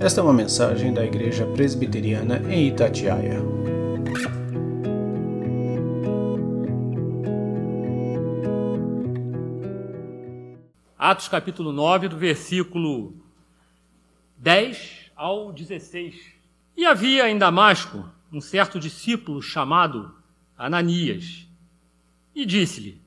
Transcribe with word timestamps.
Esta 0.00 0.20
é 0.20 0.24
uma 0.24 0.32
mensagem 0.32 0.92
da 0.92 1.04
Igreja 1.04 1.46
Presbiteriana 1.46 2.42
em 2.52 2.66
Itatiaia. 2.68 3.40
Atos 10.98 11.28
capítulo 11.28 11.72
9, 11.72 12.08
do 12.08 12.16
versículo 12.16 13.14
10 14.36 15.12
ao 15.14 15.52
16. 15.52 16.16
E 16.76 16.84
havia 16.84 17.30
em 17.30 17.38
Damasco 17.38 18.04
um 18.32 18.40
certo 18.40 18.80
discípulo 18.80 19.40
chamado 19.40 20.12
Ananias. 20.58 21.46
E 22.34 22.44
disse-lhe 22.44 23.00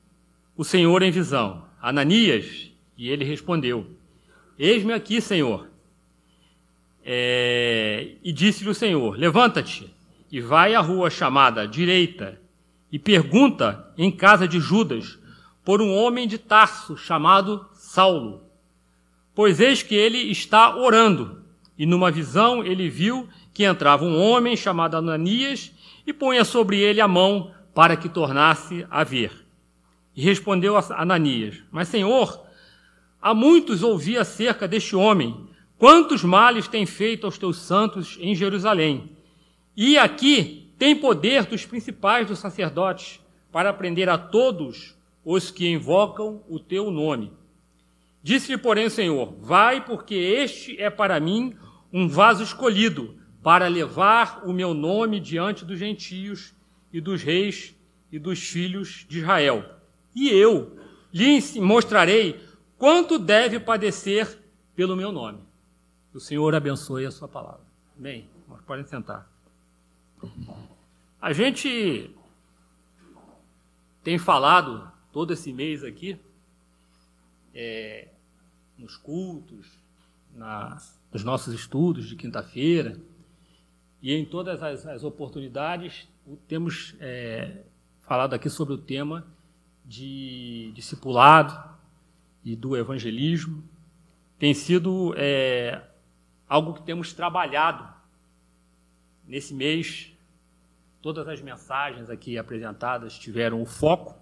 o 0.56 0.64
Senhor 0.64 1.02
em 1.02 1.10
visão: 1.10 1.66
Ananias. 1.82 2.72
E 2.96 3.10
ele 3.10 3.26
respondeu: 3.26 3.86
Eis-me 4.58 4.94
aqui, 4.94 5.20
Senhor. 5.20 5.67
É... 7.10 8.16
E 8.22 8.30
disse-lhe 8.34 8.68
o 8.68 8.74
Senhor: 8.74 9.18
Levanta-te 9.18 9.90
e 10.30 10.42
vai 10.42 10.74
à 10.74 10.80
rua 10.80 11.08
chamada 11.08 11.66
direita 11.66 12.38
e 12.92 12.98
pergunta 12.98 13.90
em 13.96 14.10
casa 14.10 14.46
de 14.46 14.60
Judas 14.60 15.18
por 15.64 15.80
um 15.80 15.94
homem 15.94 16.28
de 16.28 16.36
Tarso 16.36 16.98
chamado 16.98 17.66
Saulo. 17.72 18.42
Pois 19.34 19.58
eis 19.58 19.82
que 19.82 19.94
ele 19.94 20.18
está 20.30 20.76
orando, 20.76 21.42
e 21.78 21.86
numa 21.86 22.10
visão 22.10 22.62
ele 22.62 22.90
viu 22.90 23.26
que 23.54 23.64
entrava 23.64 24.04
um 24.04 24.20
homem 24.20 24.54
chamado 24.54 24.94
Ananias 24.98 25.72
e 26.06 26.12
punha 26.12 26.44
sobre 26.44 26.78
ele 26.78 27.00
a 27.00 27.08
mão 27.08 27.52
para 27.74 27.96
que 27.96 28.10
tornasse 28.10 28.86
a 28.90 29.02
ver. 29.02 29.32
E 30.14 30.22
respondeu 30.22 30.76
Ananias: 30.76 31.62
Mas, 31.70 31.88
Senhor, 31.88 32.44
há 33.18 33.32
muitos 33.32 33.82
ouvi 33.82 34.18
acerca 34.18 34.68
deste 34.68 34.94
homem, 34.94 35.48
quantos 35.78 36.24
males 36.24 36.66
tem 36.66 36.84
feito 36.84 37.24
aos 37.24 37.38
teus 37.38 37.58
santos 37.58 38.18
em 38.20 38.34
Jerusalém. 38.34 39.16
E 39.76 39.96
aqui 39.96 40.72
tem 40.76 40.96
poder 40.96 41.46
dos 41.46 41.64
principais 41.64 42.26
dos 42.26 42.40
sacerdotes 42.40 43.20
para 43.52 43.72
prender 43.72 44.08
a 44.08 44.18
todos 44.18 44.96
os 45.24 45.50
que 45.50 45.68
invocam 45.68 46.42
o 46.48 46.58
teu 46.58 46.90
nome. 46.90 47.32
Disse-lhe, 48.22 48.58
porém, 48.58 48.86
o 48.86 48.90
Senhor: 48.90 49.34
Vai, 49.40 49.84
porque 49.84 50.14
este 50.14 50.80
é 50.80 50.90
para 50.90 51.20
mim 51.20 51.54
um 51.92 52.08
vaso 52.08 52.42
escolhido 52.42 53.16
para 53.42 53.68
levar 53.68 54.42
o 54.44 54.52
meu 54.52 54.74
nome 54.74 55.20
diante 55.20 55.64
dos 55.64 55.78
gentios 55.78 56.54
e 56.92 57.00
dos 57.00 57.22
reis 57.22 57.74
e 58.10 58.18
dos 58.18 58.40
filhos 58.40 59.06
de 59.08 59.18
Israel. 59.18 59.64
E 60.14 60.28
eu 60.28 60.76
lhe 61.12 61.40
mostrarei 61.60 62.40
quanto 62.76 63.18
deve 63.18 63.60
padecer 63.60 64.38
pelo 64.74 64.96
meu 64.96 65.12
nome. 65.12 65.47
O 66.18 66.20
Senhor 66.20 66.52
abençoe 66.52 67.06
a 67.06 67.12
sua 67.12 67.28
palavra. 67.28 67.64
Bem, 67.96 68.28
podem 68.66 68.84
sentar. 68.84 69.30
A 71.22 71.32
gente 71.32 72.10
tem 74.02 74.18
falado 74.18 74.90
todo 75.12 75.32
esse 75.32 75.52
mês 75.52 75.84
aqui, 75.84 76.18
é, 77.54 78.08
nos 78.76 78.96
cultos, 78.96 79.78
na, 80.34 80.76
nos 81.12 81.22
nossos 81.22 81.54
estudos 81.54 82.08
de 82.08 82.16
quinta-feira, 82.16 83.00
e 84.02 84.12
em 84.12 84.24
todas 84.24 84.60
as, 84.60 84.86
as 84.86 85.04
oportunidades 85.04 86.08
temos 86.48 86.96
é, 86.98 87.62
falado 88.00 88.34
aqui 88.34 88.50
sobre 88.50 88.74
o 88.74 88.78
tema 88.78 89.24
de 89.84 90.72
discipulado 90.74 91.78
e 92.44 92.56
do 92.56 92.76
evangelismo. 92.76 93.62
Tem 94.36 94.52
sido 94.52 95.14
é, 95.16 95.87
algo 96.48 96.74
que 96.74 96.82
temos 96.82 97.12
trabalhado 97.12 97.86
nesse 99.24 99.54
mês. 99.54 100.12
Todas 101.02 101.28
as 101.28 101.40
mensagens 101.40 102.08
aqui 102.10 102.38
apresentadas 102.38 103.18
tiveram 103.18 103.62
o 103.62 103.66
foco 103.66 104.16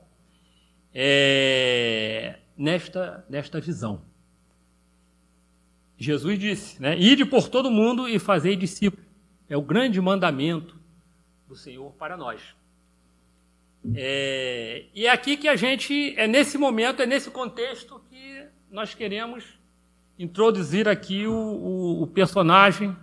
é, 0.92 2.38
nesta, 2.56 3.25
nesta 3.28 3.60
visão. 3.60 4.03
Jesus 5.97 6.38
disse, 6.38 6.82
né? 6.82 6.98
Ide 6.98 7.25
por 7.25 7.48
todo 7.48 7.70
mundo 7.70 8.09
e 8.09 8.19
fazei 8.19 8.56
discípulos. 8.56 9.06
É 9.48 9.56
o 9.56 9.62
grande 9.62 10.00
mandamento 10.00 10.78
do 11.48 11.54
Senhor 11.54 11.92
para 11.92 12.16
nós. 12.16 12.54
É, 13.94 14.86
e 14.92 15.06
é 15.06 15.10
aqui 15.10 15.36
que 15.36 15.48
a 15.48 15.54
gente, 15.54 16.15
é 16.19 16.26
nesse 16.26 16.59
momento, 16.59 17.00
é 17.00 17.06
nesse 17.06 17.31
contexto 17.31 18.00
que 18.10 18.47
nós 18.70 18.94
queremos 18.94 19.59
introduzir 20.19 20.88
aqui 20.88 21.27
o, 21.27 21.34
o, 21.34 22.03
o 22.03 22.06
personagem 22.06 22.97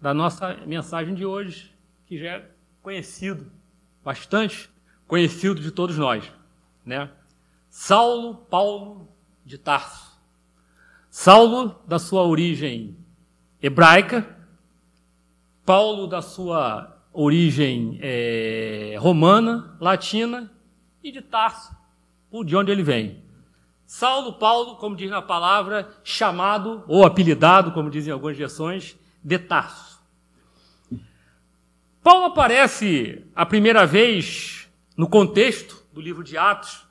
da 0.00 0.14
nossa 0.14 0.54
mensagem 0.66 1.14
de 1.14 1.24
hoje, 1.24 1.74
que 2.06 2.18
já 2.18 2.36
é 2.36 2.50
conhecido, 2.82 3.50
bastante 4.04 4.70
conhecido 5.06 5.60
de 5.60 5.70
todos 5.70 5.98
nós, 5.98 6.30
né? 6.84 7.10
Saulo 7.68 8.34
Paulo 8.34 9.08
de 9.44 9.58
Tarso. 9.58 10.16
Saulo, 11.10 11.80
da 11.86 11.98
sua 11.98 12.22
origem 12.22 12.96
hebraica, 13.62 14.36
Paulo, 15.64 16.06
da 16.06 16.22
sua 16.22 17.02
origem 17.12 17.98
é, 18.02 18.96
romana, 18.98 19.76
latina 19.80 20.52
e 21.02 21.10
de 21.10 21.22
Tarso, 21.22 21.74
por 22.30 22.44
de 22.44 22.54
onde 22.54 22.70
ele 22.70 22.82
vem. 22.82 23.25
Saulo 23.86 24.32
Paulo, 24.32 24.76
como 24.76 24.96
diz 24.96 25.08
na 25.08 25.22
palavra, 25.22 25.88
chamado 26.02 26.82
ou 26.88 27.06
apelidado, 27.06 27.70
como 27.70 27.88
dizem 27.88 28.12
algumas 28.12 28.36
versões, 28.36 28.96
de 29.22 29.38
Tarso. 29.38 30.00
Paulo 32.02 32.26
aparece 32.26 33.24
a 33.34 33.46
primeira 33.46 33.86
vez 33.86 34.68
no 34.96 35.08
contexto 35.08 35.84
do 35.92 36.00
livro 36.00 36.24
de 36.24 36.36
Atos, 36.36 36.84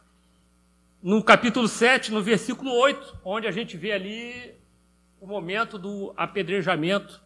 no 1.04 1.22
capítulo 1.22 1.68
7, 1.68 2.12
no 2.12 2.24
versículo 2.24 2.72
8, 2.72 3.20
onde 3.24 3.46
a 3.46 3.52
gente 3.52 3.78
vê 3.78 3.92
ali 3.92 4.56
o 5.20 5.28
momento 5.28 5.78
do 5.78 6.14
apedrejamento 6.16 7.22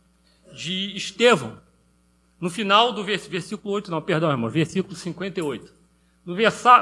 de 0.51 0.96
Estevão. 0.96 1.59
No 2.40 2.50
final 2.50 2.91
do 2.91 3.03
versículo 3.03 3.74
8, 3.74 3.91
não, 3.91 4.01
perdão, 4.01 4.31
irmão, 4.31 4.50
versículo 4.50 4.96
58. 4.96 5.74
No, 6.25 6.36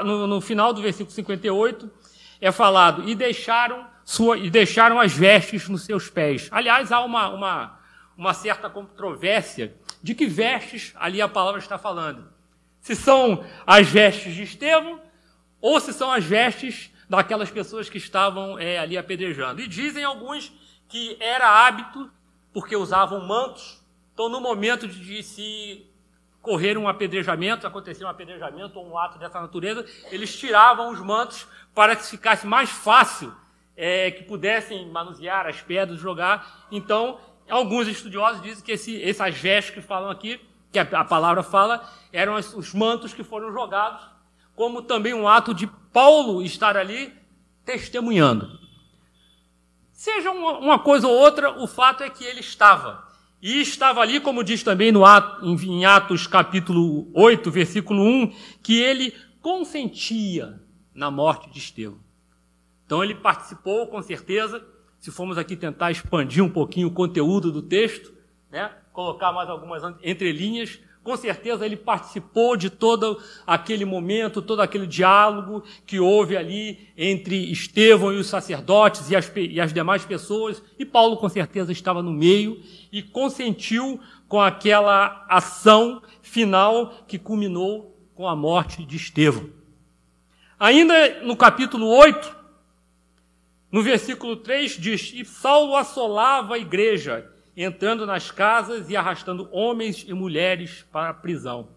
no, 0.04 0.26
no 0.26 0.40
final 0.40 0.72
do 0.72 0.82
versículo 0.82 1.10
58 1.14 1.90
é 2.40 2.52
falado, 2.52 3.08
e 3.08 3.14
deixaram, 3.14 3.86
sua, 4.04 4.38
e 4.38 4.50
deixaram 4.50 5.00
as 5.00 5.12
vestes 5.12 5.68
nos 5.68 5.84
seus 5.84 6.08
pés. 6.08 6.48
Aliás, 6.50 6.92
há 6.92 7.00
uma, 7.00 7.28
uma, 7.28 7.80
uma 8.16 8.34
certa 8.34 8.70
controvérsia 8.70 9.74
de 10.02 10.14
que 10.14 10.26
vestes 10.26 10.92
ali 10.96 11.20
a 11.20 11.28
palavra 11.28 11.60
está 11.60 11.78
falando. 11.78 12.30
Se 12.80 12.94
são 12.94 13.44
as 13.66 13.88
vestes 13.88 14.34
de 14.34 14.44
Estevão 14.44 15.00
ou 15.60 15.80
se 15.80 15.92
são 15.92 16.12
as 16.12 16.24
vestes 16.24 16.92
daquelas 17.08 17.50
pessoas 17.50 17.88
que 17.88 17.98
estavam 17.98 18.58
é, 18.58 18.78
ali 18.78 18.96
apedrejando. 18.96 19.60
E 19.60 19.66
dizem 19.66 20.04
alguns 20.04 20.52
que 20.88 21.16
era 21.20 21.66
hábito, 21.66 22.10
porque 22.52 22.76
usavam 22.76 23.26
mantos, 23.26 23.78
então, 24.18 24.28
no 24.28 24.40
momento 24.40 24.88
de 24.88 25.22
se 25.22 25.86
correr 26.42 26.76
um 26.76 26.88
apedrejamento, 26.88 27.66
acontecer 27.66 28.04
um 28.04 28.08
apedrejamento 28.08 28.76
ou 28.76 28.88
um 28.88 28.98
ato 28.98 29.16
dessa 29.16 29.40
natureza, 29.40 29.86
eles 30.10 30.36
tiravam 30.36 30.90
os 30.90 31.00
mantos 31.00 31.46
para 31.74 31.94
que 31.94 32.04
ficasse 32.04 32.46
mais 32.46 32.70
fácil, 32.70 33.32
é, 33.76 34.10
que 34.10 34.24
pudessem 34.24 34.88
manusear 34.90 35.46
as 35.46 35.60
pedras, 35.60 36.00
jogar. 36.00 36.66
Então, 36.70 37.18
alguns 37.48 37.86
estudiosos 37.86 38.42
dizem 38.42 38.64
que 38.64 38.72
esse, 38.72 39.02
essas 39.02 39.36
vestes 39.36 39.74
que 39.74 39.80
falam 39.80 40.10
aqui, 40.10 40.40
que 40.72 40.78
a, 40.78 40.82
a 40.82 41.04
palavra 41.04 41.42
fala, 41.42 41.88
eram 42.12 42.34
os, 42.34 42.52
os 42.54 42.74
mantos 42.74 43.14
que 43.14 43.22
foram 43.22 43.52
jogados, 43.52 44.02
como 44.54 44.82
também 44.82 45.14
um 45.14 45.28
ato 45.28 45.54
de 45.54 45.66
Paulo 45.92 46.42
estar 46.42 46.76
ali 46.76 47.12
testemunhando. 47.64 48.58
Seja 49.92 50.30
uma, 50.30 50.58
uma 50.58 50.78
coisa 50.78 51.06
ou 51.06 51.14
outra, 51.14 51.60
o 51.60 51.66
fato 51.66 52.02
é 52.02 52.10
que 52.10 52.24
ele 52.24 52.40
estava. 52.40 53.06
E 53.40 53.60
estava 53.60 54.00
ali, 54.00 54.18
como 54.20 54.42
diz 54.42 54.64
também 54.64 54.90
no 54.90 55.04
Atos, 55.04 55.62
em 55.62 55.84
Atos 55.84 56.26
capítulo 56.26 57.08
8, 57.14 57.50
versículo 57.50 58.02
1, 58.02 58.34
que 58.62 58.80
ele 58.80 59.14
consentia 59.40 60.60
na 60.98 61.12
morte 61.12 61.48
de 61.48 61.60
Estevão. 61.60 62.00
Então 62.84 63.04
ele 63.04 63.14
participou, 63.14 63.86
com 63.86 64.02
certeza, 64.02 64.66
se 64.98 65.12
formos 65.12 65.38
aqui 65.38 65.54
tentar 65.54 65.92
expandir 65.92 66.42
um 66.42 66.50
pouquinho 66.50 66.88
o 66.88 66.92
conteúdo 66.92 67.52
do 67.52 67.62
texto, 67.62 68.12
né, 68.50 68.72
colocar 68.92 69.32
mais 69.32 69.48
algumas 69.48 69.82
entrelinhas, 70.02 70.80
com 71.04 71.16
certeza 71.16 71.64
ele 71.64 71.76
participou 71.76 72.56
de 72.56 72.68
todo 72.68 73.22
aquele 73.46 73.84
momento, 73.84 74.42
todo 74.42 74.60
aquele 74.60 74.88
diálogo 74.88 75.62
que 75.86 76.00
houve 76.00 76.36
ali 76.36 76.88
entre 76.96 77.52
Estevão 77.52 78.12
e 78.12 78.16
os 78.16 78.26
sacerdotes 78.26 79.08
e 79.08 79.14
as, 79.14 79.30
e 79.36 79.60
as 79.60 79.72
demais 79.72 80.04
pessoas, 80.04 80.60
e 80.76 80.84
Paulo 80.84 81.16
com 81.16 81.28
certeza 81.28 81.70
estava 81.70 82.02
no 82.02 82.12
meio 82.12 82.60
e 82.90 83.02
consentiu 83.02 84.00
com 84.26 84.40
aquela 84.40 85.24
ação 85.28 86.02
final 86.22 87.04
que 87.06 87.18
culminou 87.18 87.96
com 88.16 88.26
a 88.26 88.34
morte 88.34 88.84
de 88.84 88.96
Estevão. 88.96 89.57
Ainda 90.60 91.22
no 91.22 91.36
capítulo 91.36 91.86
8, 91.86 92.36
no 93.70 93.80
versículo 93.80 94.36
3 94.36 94.72
diz: 94.72 95.12
E 95.14 95.24
Saulo 95.24 95.76
assolava 95.76 96.54
a 96.54 96.58
igreja 96.58 97.30
entrando 97.56 98.04
nas 98.04 98.30
casas 98.30 98.90
e 98.90 98.96
arrastando 98.96 99.48
homens 99.52 100.04
e 100.06 100.12
mulheres 100.12 100.84
para 100.90 101.10
a 101.10 101.14
prisão. 101.14 101.68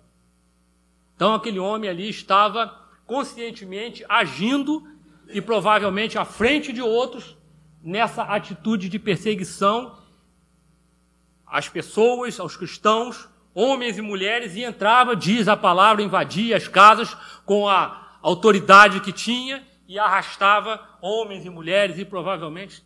Então, 1.15 1.35
aquele 1.35 1.59
homem 1.59 1.89
ali 1.89 2.09
estava 2.09 2.75
conscientemente 3.05 4.03
agindo 4.09 4.87
e 5.29 5.39
provavelmente 5.41 6.17
à 6.17 6.25
frente 6.25 6.73
de 6.73 6.81
outros 6.81 7.37
nessa 7.83 8.23
atitude 8.23 8.89
de 8.89 8.97
perseguição 8.97 9.95
às 11.45 11.69
pessoas, 11.69 12.39
aos 12.39 12.55
cristãos, 12.55 13.27
homens 13.53 13.97
e 13.97 14.01
mulheres, 14.01 14.55
e 14.55 14.63
entrava, 14.63 15.15
diz 15.15 15.47
a 15.47 15.57
palavra, 15.57 16.01
invadia 16.01 16.57
as 16.57 16.67
casas 16.67 17.13
com 17.45 17.67
a 17.67 18.00
autoridade 18.21 18.99
que 19.01 19.11
tinha 19.11 19.65
e 19.87 19.99
arrastava 19.99 20.79
homens 21.01 21.45
e 21.45 21.49
mulheres 21.49 21.97
e 21.97 22.05
provavelmente 22.05 22.83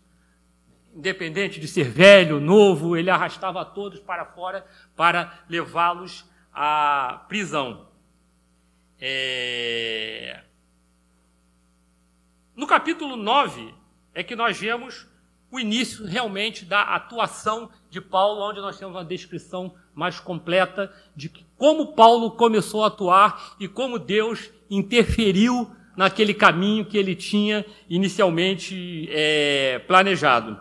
independente 0.95 1.59
de 1.59 1.67
ser 1.67 1.89
velho, 1.89 2.39
novo, 2.39 2.95
ele 2.95 3.09
arrastava 3.09 3.65
todos 3.65 3.99
para 3.99 4.25
fora 4.25 4.65
para 4.95 5.43
levá-los 5.49 6.25
à 6.53 7.25
prisão. 7.27 7.89
É... 8.97 10.41
No 12.55 12.65
capítulo 12.65 13.17
9 13.17 13.73
é 14.13 14.23
que 14.23 14.35
nós 14.35 14.57
vemos 14.57 15.05
o 15.51 15.59
início 15.59 16.05
realmente 16.05 16.63
da 16.63 16.81
atuação 16.81 17.69
de 17.89 17.99
Paulo, 17.99 18.41
onde 18.41 18.61
nós 18.61 18.77
temos 18.77 18.95
uma 18.95 19.03
descrição 19.03 19.75
mais 19.93 20.19
completa 20.19 20.93
de 21.15 21.29
como 21.57 21.93
Paulo 21.93 22.31
começou 22.31 22.83
a 22.83 22.87
atuar 22.87 23.55
e 23.59 23.67
como 23.67 23.99
Deus 23.99 24.49
interferiu 24.69 25.69
naquele 25.95 26.33
caminho 26.33 26.85
que 26.85 26.97
ele 26.97 27.15
tinha 27.15 27.65
inicialmente 27.89 29.07
é, 29.11 29.79
planejado. 29.87 30.59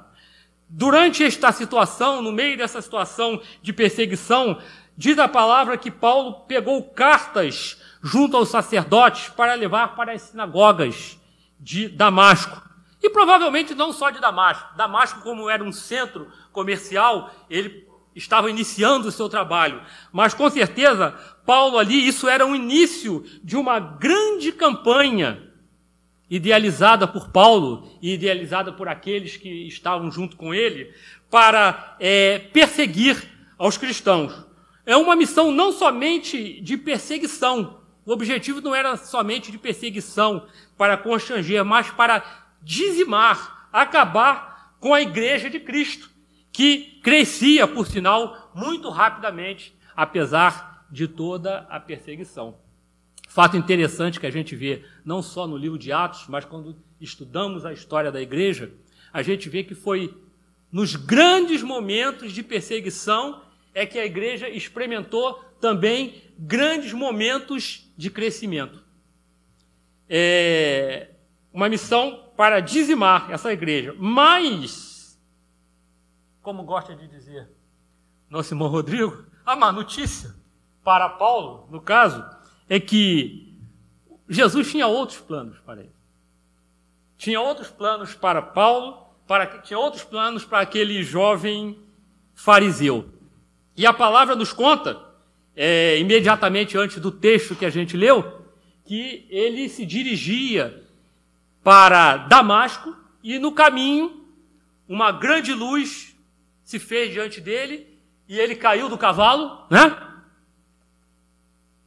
Durante 0.69 1.23
esta 1.23 1.53
situação, 1.53 2.23
no 2.23 2.33
meio 2.33 2.56
dessa 2.56 2.81
situação 2.81 3.41
de 3.62 3.73
perseguição, 3.73 4.59
diz 4.97 5.19
a 5.19 5.29
palavra 5.29 5.77
que 5.77 5.91
Paulo 5.91 6.45
pegou 6.47 6.83
cartas 6.83 7.81
junto 8.03 8.37
aos 8.37 8.49
sacerdotes 8.49 9.29
para 9.29 9.55
levar 9.55 9.95
para 9.95 10.12
as 10.12 10.23
sinagogas 10.23 11.19
de 11.59 11.89
Damasco. 11.89 12.62
E 13.03 13.11
provavelmente 13.11 13.75
não 13.75 13.93
só 13.93 14.11
de 14.11 14.21
Damasco. 14.21 14.77
Damasco, 14.77 15.21
como 15.21 15.51
era 15.51 15.62
um 15.62 15.73
centro 15.73 16.29
comercial, 16.53 17.31
ele 17.51 17.87
estava 18.14 18.50
iniciando 18.50 19.08
o 19.08 19.12
seu 19.12 19.28
trabalho. 19.28 19.81
Mas 20.12 20.34
com 20.34 20.49
certeza, 20.49 21.14
Paulo 21.44 21.78
ali, 21.78 22.06
isso 22.06 22.28
era 22.28 22.46
um 22.46 22.55
início 22.55 23.25
de 23.43 23.56
uma 23.56 23.78
grande 23.78 24.52
campanha 24.52 25.50
idealizada 26.28 27.06
por 27.06 27.28
Paulo 27.28 27.88
e 28.00 28.14
idealizada 28.14 28.72
por 28.72 28.88
aqueles 28.88 29.37
que 29.37 29.69
estavam 29.69 30.11
junto 30.11 30.37
com 30.37 30.55
ele 30.55 30.93
para 31.31 31.96
é, 32.00 32.38
perseguir 32.38 33.22
aos 33.58 33.76
cristãos. 33.76 34.32
É 34.87 34.96
uma 34.96 35.17
missão 35.17 35.50
não 35.50 35.72
somente 35.72 36.60
de 36.60 36.76
perseguição. 36.76 37.81
O 38.05 38.12
objetivo 38.12 38.60
não 38.60 38.75
era 38.75 38.96
somente 38.96 39.50
de 39.50 39.58
perseguição 39.58 40.46
para 40.76 40.96
constranger, 40.96 41.64
mas 41.64 41.90
para 41.90 42.22
dizimar, 42.62 43.69
acabar 43.72 44.75
com 44.78 44.93
a 44.93 45.00
igreja 45.00 45.49
de 45.49 45.58
Cristo, 45.58 46.10
que 46.52 46.94
crescia, 47.05 47.69
por 47.69 47.87
sinal, 47.87 48.51
muito 48.55 48.89
rapidamente, 48.89 49.77
apesar 49.95 50.87
de 50.91 51.06
toda 51.06 51.59
a 51.69 51.79
perseguição. 51.79 52.56
Fato 53.29 53.56
interessante 53.56 54.19
que 54.19 54.27
a 54.27 54.31
gente 54.31 54.56
vê 54.56 54.83
não 55.05 55.23
só 55.23 55.47
no 55.47 55.56
livro 55.56 55.79
de 55.79 55.93
Atos, 55.93 56.25
mas 56.29 56.47
quando 56.47 56.77
estudamos 56.99 57.67
a 57.67 57.73
história 57.75 58.11
da 58.11 58.23
igreja, 58.23 58.73
a 59.12 59.23
gente 59.23 59.51
vê 59.51 59.62
que 59.62 59.75
foi 59.75 60.17
nos 60.73 60.97
grandes 60.97 61.62
momentos 61.62 62.33
de 62.33 62.43
perseguição 62.43 63.43
é 63.75 63.85
que 63.85 63.99
a 63.99 64.06
igreja 64.06 64.49
experimentou 64.49 65.45
também 65.61 66.23
grandes 66.39 66.93
momentos 66.93 67.93
de 67.97 68.09
crescimento. 68.11 68.83
É 70.09 71.09
uma 71.53 71.69
missão 71.69 72.31
para 72.37 72.61
dizimar 72.61 73.31
essa 73.31 73.53
igreja. 73.53 73.95
Mas, 73.99 74.94
como 76.44 76.62
gosta 76.62 76.94
de 76.94 77.08
dizer 77.08 77.49
nosso 78.29 78.52
irmão 78.52 78.69
Rodrigo, 78.69 79.25
a 79.46 79.56
má 79.56 79.73
notícia 79.73 80.35
para 80.85 81.08
Paulo, 81.08 81.67
no 81.70 81.81
caso, 81.81 82.23
é 82.69 82.79
que 82.79 83.58
Jesus 84.29 84.70
tinha 84.70 84.87
outros 84.87 85.19
planos 85.19 85.58
para 85.61 85.81
ele. 85.81 85.94
Tinha 87.17 87.41
outros 87.41 87.70
planos 87.70 88.14
para 88.14 88.43
Paulo, 88.43 89.06
para, 89.26 89.46
tinha 89.58 89.79
outros 89.79 90.05
planos 90.05 90.44
para 90.44 90.61
aquele 90.61 91.02
jovem 91.02 91.79
fariseu. 92.35 93.08
E 93.75 93.87
a 93.87 93.93
palavra 93.93 94.37
nos 94.37 94.52
conta, 94.52 95.00
é, 95.56 95.99
imediatamente 95.99 96.76
antes 96.76 96.99
do 96.99 97.11
texto 97.11 97.56
que 97.56 97.64
a 97.64 97.70
gente 97.70 97.96
leu, 97.96 98.44
que 98.85 99.26
ele 99.31 99.69
se 99.70 99.87
dirigia 99.87 100.85
para 101.62 102.19
Damasco 102.19 102.94
e 103.23 103.38
no 103.38 103.52
caminho 103.52 104.26
uma 104.87 105.11
grande 105.11 105.55
luz 105.55 106.13
se 106.64 106.78
fez 106.78 107.12
diante 107.12 107.40
dele 107.40 108.00
e 108.28 108.38
ele 108.40 108.56
caiu 108.56 108.88
do 108.88 108.99
cavalo, 108.99 109.66
né? 109.70 109.96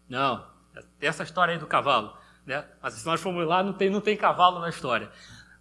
Não, 0.07 0.45
essa 1.01 1.23
história 1.23 1.53
aí 1.53 1.59
do 1.59 1.65
cavalo, 1.65 2.15
né? 2.45 2.63
Mas 2.81 2.93
se 2.93 3.05
nós 3.05 3.19
formos 3.19 3.45
lá, 3.45 3.61
não 3.61 3.73
tem, 3.73 3.89
não 3.89 3.99
tem 3.99 4.15
cavalo 4.15 4.59
na 4.59 4.69
história. 4.69 5.09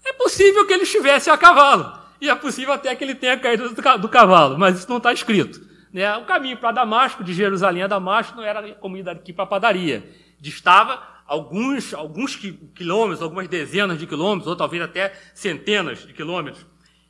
É 0.05 0.13
possível 0.13 0.67
que 0.67 0.73
ele 0.73 0.85
estivesse 0.85 1.31
a 1.31 1.37
cavalo 1.37 1.99
e 2.21 2.31
é 2.31 2.35
possível 2.35 2.73
até 2.73 2.95
que 2.95 3.03
ele 3.03 3.15
tenha 3.15 3.39
caído 3.39 3.75
do, 3.75 4.09
cavalo, 4.09 4.59
mas 4.59 4.79
isso 4.79 4.89
não 4.89 4.99
está 4.99 5.13
escrito. 5.13 5.61
Né? 5.93 6.17
O 6.17 6.25
caminho 6.25 6.57
para 6.59 6.73
Damasco, 6.73 7.25
de 7.25 7.33
Jerusalém 7.33 7.83
a 7.83 7.87
Damasco, 7.87 8.37
não 8.37 8.45
era 8.45 8.75
comida 8.75 9.13
aqui 9.13 9.33
para 9.33 9.47
padaria. 9.47 10.09
Distava 10.39 11.03
alguns, 11.27 11.93
alguns 11.93 12.37
quilômetros, 12.37 13.23
algumas 13.23 13.49
dezenas 13.49 13.99
de 13.99 14.07
quilômetros, 14.07 14.47
ou 14.47 14.57
talvez 14.57 14.83
até 14.83 15.13
centenas 15.35 16.07
de 16.07 16.13
quilômetros. 16.13 16.65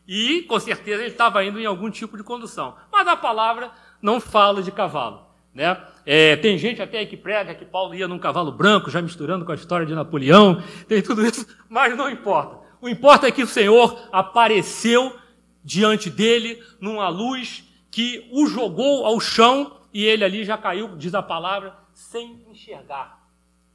E, 0.07 0.43
com 0.43 0.59
certeza, 0.61 1.03
ele 1.03 1.13
estava 1.13 1.45
indo 1.45 1.59
em 1.59 1.67
algum 1.67 1.91
tipo 1.91 2.17
de 2.17 2.23
condução. 2.23 2.77
Mas 2.93 3.07
a 3.09 3.17
palavra 3.17 3.71
não 4.01 4.21
fala 4.21 4.63
de 4.63 4.71
cavalo. 4.71 5.27
Né? 5.53 5.77
É, 6.05 6.37
tem 6.37 6.59
gente 6.59 6.83
até 6.83 7.05
que 7.07 7.17
prega 7.17 7.55
que 7.55 7.65
Paulo 7.65 7.95
ia 7.95 8.07
num 8.07 8.19
cavalo 8.19 8.53
branco, 8.53 8.91
já 8.91 9.01
misturando 9.01 9.45
com 9.45 9.53
a 9.53 9.55
história 9.55 9.87
de 9.87 9.95
Napoleão, 9.95 10.63
tem 10.87 11.01
tudo 11.01 11.25
isso, 11.27 11.47
mas 11.69 11.97
não 11.97 12.11
importa. 12.11 12.59
O 12.81 12.89
importa 12.89 13.27
é 13.27 13.33
que 13.33 13.43
o 13.43 13.47
Senhor 13.47 14.09
apareceu 14.13 15.17
diante 15.65 16.11
dele 16.11 16.63
numa 16.81 17.09
luz 17.09 17.65
que 17.91 18.29
o 18.31 18.47
jogou 18.47 19.07
ao 19.07 19.19
chão 19.19 19.81
e 19.93 20.05
ele 20.05 20.23
ali 20.23 20.45
já 20.45 20.59
caiu, 20.59 20.95
diz 20.97 21.15
a 21.15 21.23
palavra, 21.23 21.75
sem 21.95 22.45
enxergar. 22.51 23.27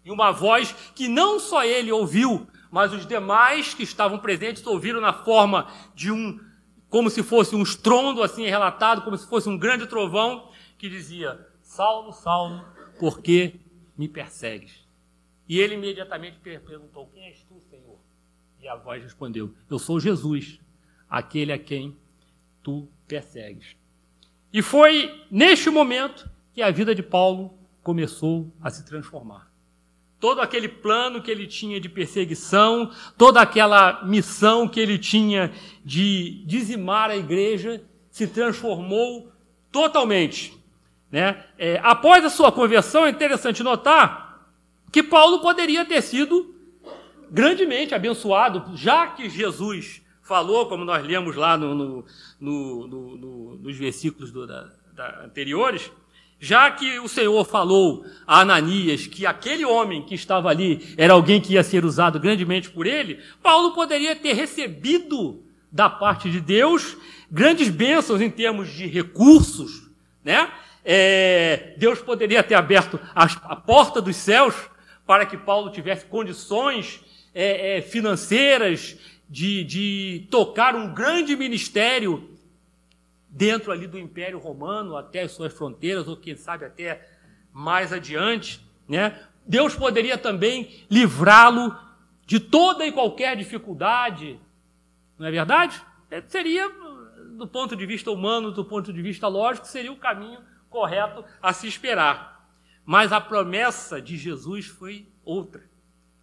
E 0.06 0.12
uma 0.12 0.32
voz 0.32 0.76
que 0.96 1.08
não 1.08 1.40
só 1.40 1.64
ele 1.66 1.92
ouviu, 1.92 2.48
mas 2.72 2.94
os 2.94 3.06
demais 3.06 3.74
que 3.74 3.84
estavam 3.84 4.18
presentes 4.18 4.66
ouviram 4.66 5.02
na 5.02 5.12
forma 5.12 5.68
de 5.94 6.10
um, 6.10 6.40
como 6.90 7.10
se 7.10 7.22
fosse 7.22 7.54
um 7.54 7.62
estrondo 7.62 8.24
assim 8.24 8.46
relatado, 8.46 9.04
como 9.04 9.18
se 9.18 9.28
fosse 9.28 9.50
um 9.50 9.58
grande 9.58 9.86
trovão, 9.86 10.50
que 10.78 10.90
dizia: 10.90 11.46
Saulo, 11.62 12.14
Saulo, 12.14 12.66
por 12.98 13.22
que 13.22 13.60
me 13.98 14.08
persegues? 14.08 14.88
E 15.48 15.60
ele 15.60 15.76
imediatamente 15.76 16.40
perguntou: 16.40 17.08
Quem 17.08 17.28
és 17.28 17.44
tu, 17.44 17.60
Senhor? 17.60 18.00
E 18.62 18.68
a 18.70 18.76
voz 18.76 19.04
respondeu: 19.04 19.54
Eu 19.70 19.78
sou 19.78 20.00
Jesus, 20.00 20.62
aquele 21.10 21.52
a 21.52 21.60
quem 21.60 21.98
tu 22.64 22.88
persegues. 23.06 23.76
E 24.54 24.62
foi 24.62 25.26
neste 25.30 25.70
momento 25.70 26.30
que 26.54 26.62
a 26.62 26.72
vida 26.72 26.96
de 26.96 27.04
Paulo 27.04 27.58
começou 27.84 28.54
a 28.62 28.70
se 28.70 28.86
transformar 28.86 29.51
todo 30.22 30.40
aquele 30.40 30.68
plano 30.70 31.20
que 31.20 31.32
ele 31.32 31.48
tinha 31.48 31.82
de 31.82 31.90
perseguição, 31.90 32.92
toda 33.18 33.42
aquela 33.42 34.06
missão 34.06 34.68
que 34.68 34.80
ele 34.80 35.00
tinha 35.00 35.52
de 35.84 36.44
dizimar 36.46 37.10
a 37.10 37.18
igreja, 37.18 37.84
se 38.12 38.28
transformou 38.28 39.32
totalmente. 39.72 40.56
Né? 41.12 41.44
É, 41.58 41.80
após 41.84 42.24
a 42.24 42.30
sua 42.30 42.52
conversão, 42.52 43.06
é 43.06 43.10
interessante 43.10 43.64
notar 43.64 44.48
que 44.92 45.02
Paulo 45.02 45.40
poderia 45.40 45.84
ter 45.84 46.02
sido 46.04 46.54
grandemente 47.32 47.96
abençoado, 47.96 48.78
já 48.78 49.08
que 49.08 49.28
Jesus 49.28 50.04
falou, 50.22 50.68
como 50.68 50.86
nós 50.86 51.04
lemos 51.04 51.36
lá 51.36 51.58
no, 51.58 51.74
no, 52.40 52.88
no, 52.88 53.58
nos 53.58 53.76
versículos 53.76 54.32
do, 54.32 54.46
da, 54.46 54.70
da, 54.94 55.24
anteriores, 55.26 55.92
já 56.44 56.72
que 56.72 57.00
o 57.00 57.08
Senhor 57.08 57.46
falou 57.46 58.04
a 58.26 58.42
Ananias 58.42 59.06
que 59.06 59.28
aquele 59.28 59.64
homem 59.64 60.02
que 60.02 60.16
estava 60.16 60.50
ali 60.50 60.96
era 60.98 61.14
alguém 61.14 61.40
que 61.40 61.54
ia 61.54 61.64
ser 61.64 61.86
usado 61.86 62.20
grandemente 62.20 62.68
por 62.68 62.88
ele, 62.88 63.20
Paulo 63.44 63.76
poderia 63.76 64.16
ter 64.16 64.34
recebido 64.34 65.44
da 65.72 65.88
parte 65.88 66.32
de 66.32 66.42
Deus 66.42 66.98
grandes 67.30 67.70
bênçãos 67.70 68.20
em 68.22 68.30
termos 68.30 68.74
de 68.74 68.88
recursos, 68.88 69.88
né? 70.24 70.52
É, 70.84 71.76
Deus 71.78 72.00
poderia 72.00 72.42
ter 72.42 72.56
aberto 72.56 73.00
a, 73.14 73.26
a, 73.26 73.56
porta 73.56 74.02
dos 74.02 74.16
céus 74.16 74.56
para 75.06 75.28
que 75.28 75.38
Paulo 75.38 75.70
tivesse 75.70 76.06
condições 76.06 77.02
é, 77.36 77.78
é, 77.78 77.82
financeiras 77.84 78.98
de, 79.30 79.64
de 79.64 80.28
tocar 80.32 80.76
um 80.76 80.92
grande 80.92 81.36
ministério 81.36 82.31
dentro 83.32 83.72
ali 83.72 83.88
do 83.88 83.98
Império 83.98 84.38
Romano, 84.38 84.98
até 84.98 85.22
as 85.22 85.32
suas 85.32 85.54
fronteiras, 85.54 86.08
ou 86.08 86.18
quem 86.18 86.36
sabe 86.36 86.66
até 86.66 87.10
mais 87.54 87.94
adiante, 87.94 88.64
né? 88.88 89.20
Deus 89.48 89.74
poderia 89.74 90.18
também 90.18 90.86
livrá-lo 90.90 91.76
de 92.26 92.40
toda 92.40 92.86
e 92.86 92.92
qualquer 92.92 93.36
dificuldade, 93.36 94.40
não 95.18 95.26
é 95.26 95.32
verdade? 95.32 95.82
É, 96.10 96.22
seria, 96.28 96.70
do 97.38 97.48
ponto 97.48 97.76
de 97.76 97.86
vista 97.86 98.12
humano, 98.12 98.52
do 98.52 98.66
ponto 98.66 98.94
de 98.94 99.02
vista 99.02 99.28
lógico, 99.28 99.66
seria 99.66 99.92
o 99.92 99.98
caminho 99.98 100.40
correto 100.70 101.24
a 101.42 101.54
se 101.54 101.68
esperar. 101.68 102.50
Mas 102.86 103.12
a 103.12 103.22
promessa 103.22 104.02
de 104.02 104.18
Jesus 104.18 104.68
foi 104.68 105.08
outra. 105.24 105.64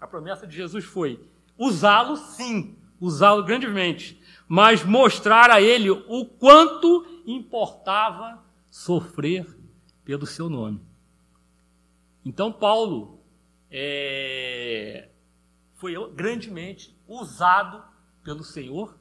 A 0.01 0.07
promessa 0.07 0.47
de 0.47 0.55
Jesus 0.55 0.85
foi 0.85 1.21
usá-lo, 1.57 2.17
sim, 2.17 2.77
usá-lo 3.01 3.43
grandemente, 3.43 4.21
mas 4.49 4.83
mostrar 4.83 5.51
a 5.51 5.61
ele 5.61 5.91
o 5.91 6.25
quanto 6.25 7.05
importava 7.27 8.43
sofrer 8.71 9.47
pelo 10.05 10.27
seu 10.27 10.49
nome. 10.49 10.81
Então, 12.25 12.51
Paulo 12.51 13.21
é, 13.71 15.11
foi 15.75 15.95
grandemente 16.15 16.97
usado 17.07 17.83
pelo 18.25 18.43
Senhor 18.43 18.99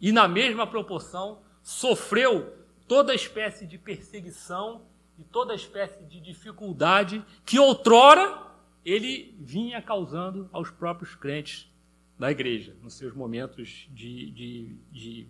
e, 0.00 0.12
na 0.12 0.28
mesma 0.28 0.66
proporção, 0.66 1.40
sofreu 1.62 2.54
toda 2.86 3.14
espécie 3.14 3.66
de 3.66 3.78
perseguição 3.78 4.82
e 5.18 5.24
toda 5.24 5.54
espécie 5.54 6.04
de 6.04 6.20
dificuldade 6.20 7.24
que 7.44 7.58
outrora 7.58 8.46
ele 8.84 9.36
vinha 9.38 9.82
causando 9.82 10.48
aos 10.52 10.70
próprios 10.70 11.14
crentes 11.14 11.70
da 12.18 12.30
igreja, 12.30 12.76
nos 12.82 12.94
seus 12.94 13.14
momentos 13.14 13.88
de, 13.90 14.30
de, 14.30 14.76
de 14.90 15.28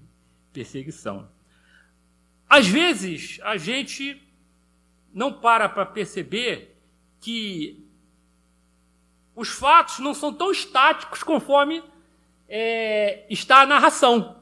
perseguição. 0.53 1.29
Às 2.49 2.67
vezes, 2.67 3.39
a 3.43 3.57
gente 3.57 4.23
não 5.13 5.33
para 5.33 5.69
para 5.69 5.85
perceber 5.85 6.77
que 7.21 7.85
os 9.35 9.49
fatos 9.49 9.99
não 9.99 10.15
são 10.15 10.33
tão 10.33 10.51
estáticos 10.51 11.23
conforme 11.23 11.83
é, 12.49 13.27
está 13.29 13.63
a 13.63 13.67
narração. 13.67 14.39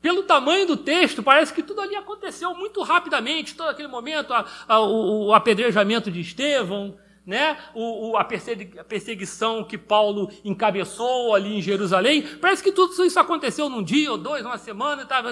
Pelo 0.00 0.22
tamanho 0.22 0.66
do 0.66 0.76
texto, 0.76 1.22
parece 1.22 1.52
que 1.52 1.62
tudo 1.62 1.80
ali 1.80 1.94
aconteceu 1.94 2.54
muito 2.54 2.82
rapidamente, 2.82 3.54
todo 3.54 3.68
aquele 3.68 3.88
momento, 3.88 4.32
a, 4.32 4.46
a, 4.66 4.80
o, 4.80 5.26
o, 5.26 5.34
apedrejamento 5.34 6.10
de 6.10 6.20
Estevão, 6.20 6.96
né? 7.28 7.58
O, 7.74 8.12
o, 8.12 8.16
a, 8.16 8.24
perseguição 8.24 9.62
que 9.62 9.76
Paulo 9.76 10.30
encabeçou 10.42 11.34
ali 11.34 11.58
em 11.58 11.60
Jerusalém. 11.60 12.22
Parece 12.38 12.62
que 12.62 12.72
tudo 12.72 13.04
isso 13.04 13.20
aconteceu 13.20 13.68
num 13.68 13.82
dia 13.82 14.10
ou 14.10 14.16
dois, 14.16 14.46
uma 14.46 14.56
semana. 14.56 15.04
Tá? 15.04 15.22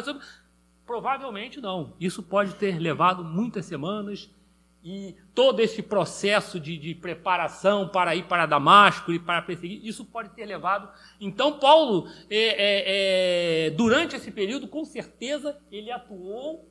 Provavelmente 0.84 1.58
não. 1.58 1.94
Isso 1.98 2.22
pode 2.22 2.54
ter 2.56 2.78
levado 2.78 3.24
muitas 3.24 3.64
semanas, 3.64 4.28
e 4.84 5.16
todo 5.34 5.58
esse 5.60 5.82
processo 5.82 6.60
de, 6.60 6.76
de, 6.76 6.94
preparação 6.94 7.88
para 7.88 8.14
ir 8.14 8.24
para 8.26 8.46
Damasco 8.46 9.10
e 9.10 9.18
para 9.18 9.42
perseguir, 9.42 9.84
isso 9.84 10.04
pode 10.04 10.28
ter 10.28 10.44
levado. 10.44 10.88
Então, 11.18 11.58
Paulo, 11.58 12.08
é, 12.30 12.36
é, 12.36 13.66
é, 13.66 13.70
durante 13.70 14.14
esse 14.14 14.30
período, 14.30 14.68
com 14.68 14.84
certeza, 14.84 15.58
ele 15.72 15.90
atuou 15.90 16.70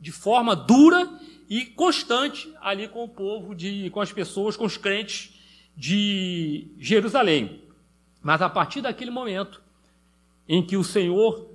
de 0.00 0.10
forma 0.10 0.56
dura 0.56 1.08
e 1.50 1.66
constante 1.66 2.54
ali 2.60 2.86
com 2.86 3.02
o 3.02 3.08
povo, 3.08 3.56
de, 3.56 3.90
com 3.90 4.00
as 4.00 4.12
pessoas, 4.12 4.56
com 4.56 4.64
os 4.64 4.76
crentes 4.76 5.36
de 5.76 6.72
Jerusalém. 6.78 7.64
Mas 8.22 8.40
a 8.40 8.48
partir 8.48 8.80
daquele 8.80 9.10
momento 9.10 9.60
em 10.48 10.64
que 10.64 10.76
o 10.76 10.84
Senhor 10.84 11.50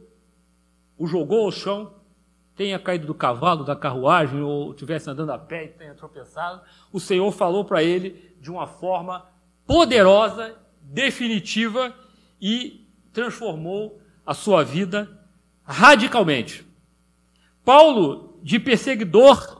o 0.97 1.07
jogou 1.07 1.45
ao 1.45 1.51
chão, 1.51 1.93
tenha 2.55 2.79
caído 2.79 3.07
do 3.07 3.13
cavalo, 3.13 3.63
da 3.63 3.75
carruagem, 3.75 4.41
ou 4.41 4.71
estivesse 4.71 5.09
andando 5.09 5.31
a 5.31 5.37
pé 5.37 5.65
e 5.65 5.67
tenha 5.69 5.93
tropeçado, 5.93 6.61
o 6.91 6.99
Senhor 6.99 7.31
falou 7.31 7.65
para 7.65 7.83
ele 7.83 8.35
de 8.39 8.49
uma 8.49 8.67
forma 8.67 9.25
poderosa, 9.65 10.57
definitiva 10.81 11.93
e 12.39 12.85
transformou 13.11 13.99
a 14.25 14.33
sua 14.33 14.63
vida 14.63 15.09
radicalmente. 15.63 16.65
Paulo, 17.63 18.39
de 18.41 18.59
perseguidor, 18.59 19.54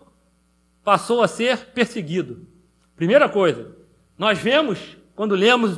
passou 0.86 1.24
a 1.24 1.28
ser 1.28 1.72
perseguido. 1.74 2.48
Primeira 2.96 3.28
coisa, 3.28 3.76
nós 4.18 4.38
vemos, 4.38 4.80
quando 5.16 5.36
lemos 5.36 5.78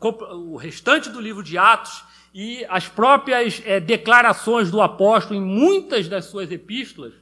o 0.00 0.56
restante 0.56 1.10
do 1.10 1.20
livro 1.20 1.42
de 1.42 1.58
Atos, 1.58 2.02
e 2.32 2.64
as 2.68 2.88
próprias 2.88 3.60
é, 3.64 3.78
declarações 3.78 4.70
do 4.70 4.80
apóstolo 4.80 5.38
em 5.38 5.42
muitas 5.42 6.08
das 6.08 6.24
suas 6.24 6.50
epístolas, 6.50 7.12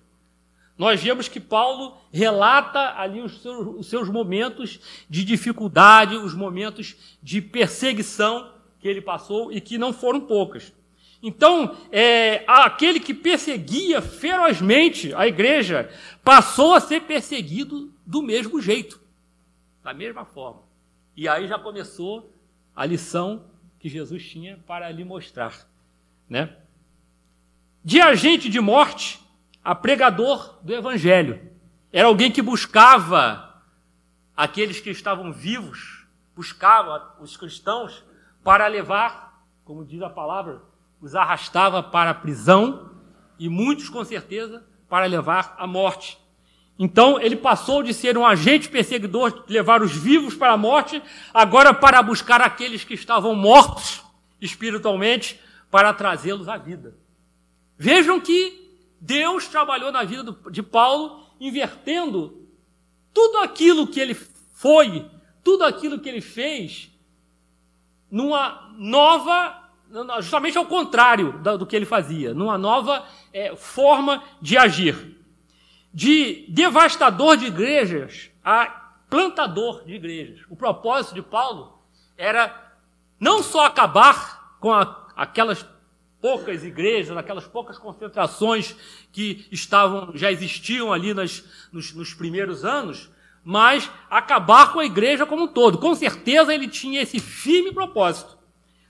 nós 0.77 1.03
vemos 1.03 1.29
que 1.29 1.41
Paulo 1.41 1.97
relata 2.13 2.95
ali 2.97 3.21
os 3.21 3.43
seus, 3.43 3.67
os 3.79 3.87
seus 3.89 4.09
momentos 4.09 4.79
de 5.11 5.25
dificuldade, 5.25 6.17
os 6.17 6.35
momentos 6.35 6.95
de 7.21 7.43
perseguição 7.43 8.53
que 8.79 8.87
ele 8.87 9.01
passou 9.01 9.51
e 9.51 9.61
que 9.61 9.77
não 9.77 9.93
foram 9.93 10.21
poucas. 10.21 10.73
Então, 11.23 11.77
é, 11.91 12.45
aquele 12.47 13.01
que 13.01 13.13
perseguia 13.13 14.01
ferozmente 14.01 15.13
a 15.15 15.27
igreja 15.27 15.91
passou 16.23 16.75
a 16.75 16.81
ser 16.81 17.03
perseguido 17.03 17.93
do 18.07 18.23
mesmo 18.23 18.61
jeito, 18.61 19.01
da 19.83 19.93
mesma 19.93 20.25
forma. 20.25 20.63
E 21.17 21.29
aí 21.29 21.49
já 21.49 21.59
começou 21.59 22.33
a 22.75 22.87
lição 22.87 23.47
que 23.81 23.89
Jesus 23.89 24.25
tinha 24.25 24.59
para 24.67 24.91
lhe 24.91 25.05
mostrar, 25.05 25.69
né? 26.29 26.57
De 27.85 28.01
agente 28.01 28.49
de 28.49 28.61
morte 28.61 29.21
a 29.65 29.75
pregador 29.75 30.59
do 30.63 30.73
evangelho. 30.73 31.51
Era 31.93 32.07
alguém 32.07 32.31
que 32.31 32.43
buscava 32.43 33.63
aqueles 34.37 34.81
que 34.81 34.91
estavam 34.91 35.33
vivos, 35.33 36.07
buscava 36.37 37.17
os 37.21 37.37
cristãos 37.37 38.05
para 38.45 38.69
levar, 38.69 39.45
como 39.65 39.85
diz 39.85 40.01
a 40.03 40.09
palavra, 40.09 40.63
os 41.01 41.15
arrastava 41.15 41.83
para 41.83 42.11
a 42.11 42.15
prisão 42.15 42.91
e 43.39 43.49
muitos, 43.49 43.89
com 43.89 44.05
certeza, 44.05 44.65
para 44.89 45.07
levar 45.07 45.55
à 45.59 45.67
morte. 45.67 46.19
Então 46.79 47.21
ele 47.21 47.37
passou 47.37 47.83
de 47.83 47.93
ser 47.93 48.17
um 48.17 48.25
agente 48.25 48.69
perseguidor, 48.69 49.45
levar 49.49 49.83
os 49.83 49.93
vivos 49.93 50.35
para 50.35 50.53
a 50.53 50.57
morte, 50.57 51.03
agora 51.35 51.75
para 51.75 52.01
buscar 52.03 52.41
aqueles 52.41 52.85
que 52.85 52.95
estavam 52.95 53.35
mortos 53.35 54.03
espiritualmente, 54.41 55.41
para 55.71 55.93
trazê-los 55.93 56.49
à 56.49 56.57
vida. 56.57 56.97
Vejam 57.77 58.21
que 58.21 58.69
Deus 59.01 59.47
trabalhou 59.49 59.93
na 59.93 60.05
vida 60.05 60.37
de 60.51 60.63
Paulo, 60.63 61.27
invertendo 61.41 62.49
tudo 63.13 63.39
aquilo 63.39 63.87
que 63.87 64.01
ele 64.01 64.15
foi, 64.15 65.09
tudo 65.45 65.65
aquilo 65.65 65.99
que 65.99 66.09
ele 66.09 66.21
fez, 66.21 66.91
numa 68.11 68.75
nova, 68.79 69.68
justamente 70.21 70.59
ao 70.59 70.67
contrário 70.67 71.41
do 71.59 71.67
que 71.67 71.75
ele 71.75 71.87
fazia, 71.87 72.35
numa 72.35 72.59
nova 72.59 73.05
é, 73.33 73.55
forma 73.57 74.23
de 74.41 74.57
agir 74.57 75.19
de 75.93 76.47
devastador 76.49 77.37
de 77.37 77.47
igrejas 77.47 78.31
a 78.45 78.67
plantador 79.09 79.85
de 79.85 79.95
igrejas. 79.95 80.41
O 80.49 80.57
propósito 80.57 81.15
de 81.15 81.23
Paulo 81.23 81.79
era 82.17 82.73
não 83.19 83.43
só 83.43 83.67
acabar 83.67 84.57
com 84.61 84.73
a, 84.73 85.09
aquelas 85.17 85.67
poucas 86.21 86.65
igrejas, 86.65 87.17
aquelas 87.17 87.47
poucas 87.47 87.79
concentrações 87.79 88.77
que 89.13 89.47
estavam 89.51 90.13
já 90.15 90.31
existiam 90.31 90.93
ali 90.93 91.15
nas, 91.15 91.45
nos, 91.73 91.95
nos 91.95 92.13
primeiros 92.13 92.65
anos, 92.65 93.11
mas 93.45 93.91
acabar 94.11 94.73
com 94.73 94.81
a 94.81 94.85
igreja 94.85 95.25
como 95.25 95.45
um 95.45 95.49
todo. 95.49 95.79
Com 95.79 95.95
certeza 95.95 96.53
ele 96.53 96.69
tinha 96.69 97.01
esse 97.01 97.19
firme 97.19 97.73
propósito. 97.73 98.37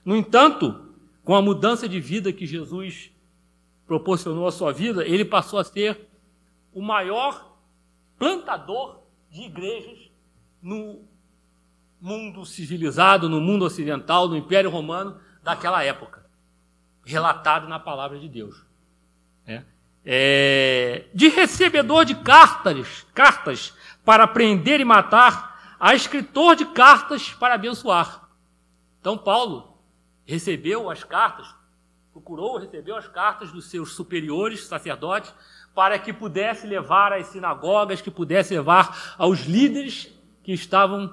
No 0.03 0.15
entanto, 0.15 0.88
com 1.23 1.35
a 1.35 1.41
mudança 1.41 1.87
de 1.87 1.99
vida 1.99 2.33
que 2.33 2.45
Jesus 2.45 3.11
proporcionou 3.85 4.47
à 4.47 4.51
sua 4.51 4.71
vida, 4.71 5.05
ele 5.05 5.25
passou 5.25 5.59
a 5.59 5.63
ser 5.63 6.07
o 6.73 6.81
maior 6.81 7.55
plantador 8.17 8.99
de 9.31 9.43
igrejas 9.43 10.11
no 10.61 11.01
mundo 11.99 12.45
civilizado, 12.45 13.27
no 13.27 13.41
mundo 13.41 13.65
ocidental, 13.65 14.27
no 14.27 14.37
Império 14.37 14.69
Romano 14.69 15.19
daquela 15.43 15.83
época, 15.83 16.25
relatado 17.03 17.67
na 17.67 17.79
palavra 17.79 18.19
de 18.19 18.27
Deus. 18.27 18.65
É. 19.45 19.63
É, 20.05 21.05
de 21.13 21.27
recebedor 21.27 22.05
de 22.05 22.15
cartas, 22.15 23.05
cartas 23.13 23.73
para 24.05 24.27
prender 24.27 24.79
e 24.79 24.85
matar, 24.85 25.77
a 25.79 25.95
escritor 25.95 26.55
de 26.55 26.65
cartas 26.65 27.31
para 27.33 27.55
abençoar. 27.55 28.29
Então 28.99 29.17
Paulo 29.17 29.78
recebeu 30.29 30.91
as 30.91 31.03
cartas, 31.03 31.47
procurou, 32.13 32.59
recebeu 32.59 32.95
as 32.95 33.07
cartas 33.07 33.51
dos 33.51 33.65
seus 33.65 33.93
superiores, 33.93 34.63
sacerdotes, 34.63 35.33
para 35.73 35.97
que 35.97 36.13
pudesse 36.13 36.67
levar 36.67 37.11
às 37.11 37.27
sinagogas, 37.27 37.99
que 37.99 38.11
pudesse 38.11 38.53
levar 38.53 39.15
aos 39.17 39.39
líderes 39.39 40.07
que 40.43 40.53
estavam 40.53 41.11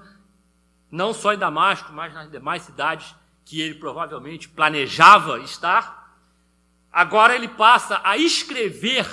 não 0.91 1.15
só 1.15 1.33
em 1.33 1.39
Damasco, 1.39 1.95
mas 1.95 2.13
nas 2.13 2.31
demais 2.31 2.63
cidades 2.63 3.15
que 3.43 3.59
ele 3.59 3.77
provavelmente 3.77 4.51
planejava 4.51 5.39
estar, 5.41 6.15
agora 6.93 7.35
ele 7.35 7.49
passa 7.49 8.03
a 8.05 8.19
escrever 8.19 9.07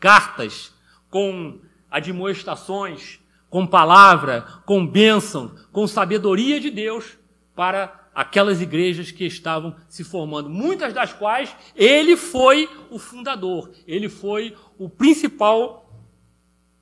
cartas 0.00 0.74
com 1.08 1.60
admoestações, 1.88 3.20
com 3.48 3.64
palavra, 3.64 4.42
com 4.64 4.84
bênção, 4.84 5.54
com 5.70 5.86
sabedoria 5.86 6.60
de 6.60 6.70
Deus 6.70 7.16
para 7.54 8.05
aquelas 8.16 8.62
igrejas 8.62 9.10
que 9.10 9.26
estavam 9.26 9.76
se 9.90 10.02
formando, 10.02 10.48
muitas 10.48 10.94
das 10.94 11.12
quais 11.12 11.54
ele 11.76 12.16
foi 12.16 12.66
o 12.88 12.98
fundador, 12.98 13.70
ele 13.86 14.08
foi 14.08 14.56
o 14.78 14.88
principal 14.88 15.86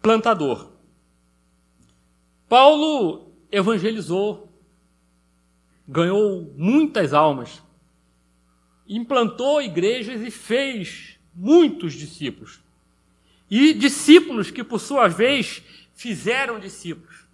plantador. 0.00 0.70
Paulo 2.48 3.32
evangelizou, 3.50 4.48
ganhou 5.88 6.54
muitas 6.56 7.12
almas, 7.12 7.60
implantou 8.88 9.60
igrejas 9.60 10.20
e 10.22 10.30
fez 10.30 11.18
muitos 11.34 11.94
discípulos. 11.94 12.60
E 13.50 13.74
discípulos 13.74 14.52
que, 14.52 14.62
por 14.62 14.78
sua 14.78 15.08
vez, 15.08 15.64
fizeram 15.94 16.60
discípulos. 16.60 17.24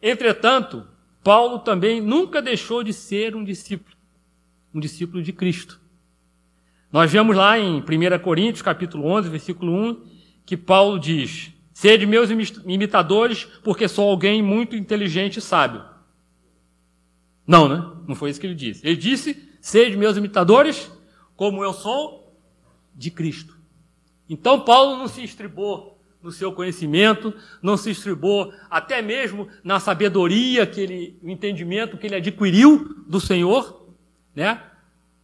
Entretanto, 0.00 0.86
Paulo 1.22 1.58
também 1.58 2.00
nunca 2.00 2.40
deixou 2.40 2.82
de 2.82 2.92
ser 2.92 3.34
um 3.34 3.44
discípulo, 3.44 3.96
um 4.74 4.80
discípulo 4.80 5.22
de 5.22 5.32
Cristo. 5.32 5.80
Nós 6.90 7.12
vemos 7.12 7.36
lá 7.36 7.58
em 7.58 7.80
1 7.80 7.84
Coríntios, 8.22 8.62
capítulo 8.62 9.06
11, 9.06 9.28
versículo 9.28 9.72
1, 9.72 10.04
que 10.46 10.56
Paulo 10.56 10.98
diz: 10.98 11.52
Sede 11.72 12.06
meus 12.06 12.30
imitadores, 12.30 13.44
porque 13.62 13.86
sou 13.86 14.08
alguém 14.08 14.42
muito 14.42 14.74
inteligente 14.74 15.36
e 15.38 15.42
sábio. 15.42 15.84
Não, 17.46 17.68
né? 17.68 17.92
Não 18.06 18.14
foi 18.14 18.30
isso 18.30 18.40
que 18.40 18.46
ele 18.46 18.54
disse. 18.54 18.86
Ele 18.86 18.96
disse: 18.96 19.50
Sede 19.60 19.96
meus 19.96 20.16
imitadores, 20.16 20.90
como 21.36 21.62
eu 21.62 21.72
sou 21.72 22.34
de 22.94 23.10
Cristo. 23.10 23.58
Então 24.28 24.60
Paulo 24.60 24.96
não 24.96 25.08
se 25.08 25.22
estribou 25.22 25.97
no 26.22 26.32
seu 26.32 26.52
conhecimento, 26.52 27.32
não 27.62 27.76
se 27.76 27.90
estribou 27.90 28.52
até 28.68 29.00
mesmo 29.00 29.48
na 29.62 29.78
sabedoria 29.78 30.66
que 30.66 30.80
ele, 30.80 31.18
o 31.22 31.28
entendimento 31.28 31.96
que 31.96 32.06
ele 32.06 32.16
adquiriu 32.16 33.04
do 33.06 33.20
Senhor, 33.20 33.88
né? 34.34 34.62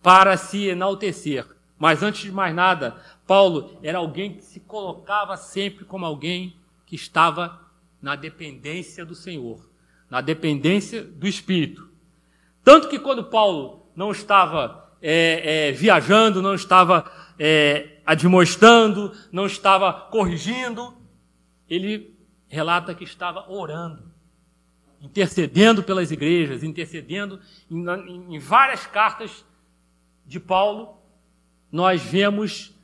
Para 0.03 0.37
se 0.37 0.69
enaltecer. 0.69 1.47
Mas 1.79 2.03
antes 2.03 2.23
de 2.23 2.33
mais 2.33 2.55
nada, 2.55 2.97
Paulo 3.27 3.79
era 3.83 3.99
alguém 3.99 4.35
que 4.35 4.45
se 4.45 4.61
colocava 4.61 5.37
sempre 5.37 5.85
como 5.85 6.07
alguém 6.07 6.57
que 6.87 6.95
estava 6.95 7.61
na 8.01 8.15
dependência 8.15 9.05
do 9.05 9.15
Senhor, 9.15 9.69
na 10.09 10.21
dependência 10.21 11.03
do 11.03 11.27
Espírito. 11.27 11.89
Tanto 12.63 12.89
que 12.89 12.99
quando 12.99 13.25
Paulo 13.25 13.87
não 13.97 14.11
estava 14.11 14.91
é, 15.03 15.69
é, 15.69 15.73
viajando, 15.73 16.41
não 16.41 16.55
estava 16.55 17.11
é, 17.39 18.01
admoestando, 18.05 19.13
não 19.33 19.47
estava 19.47 19.93
corrigindo, 19.93 20.97
ele 21.69 22.15
relata 22.49 22.95
que 22.95 23.05
estava 23.05 23.51
orando, 23.51 24.13
intercedendo 25.01 25.83
pelas 25.83 26.11
igrejas, 26.11 26.63
intercedendo 26.63 27.41
em, 27.71 28.35
em 28.35 28.39
várias 28.39 28.87
cartas 28.87 29.45
de 30.27 30.39
Paulo. 30.39 30.99
Nós 31.71 32.03
vemos 32.03 32.75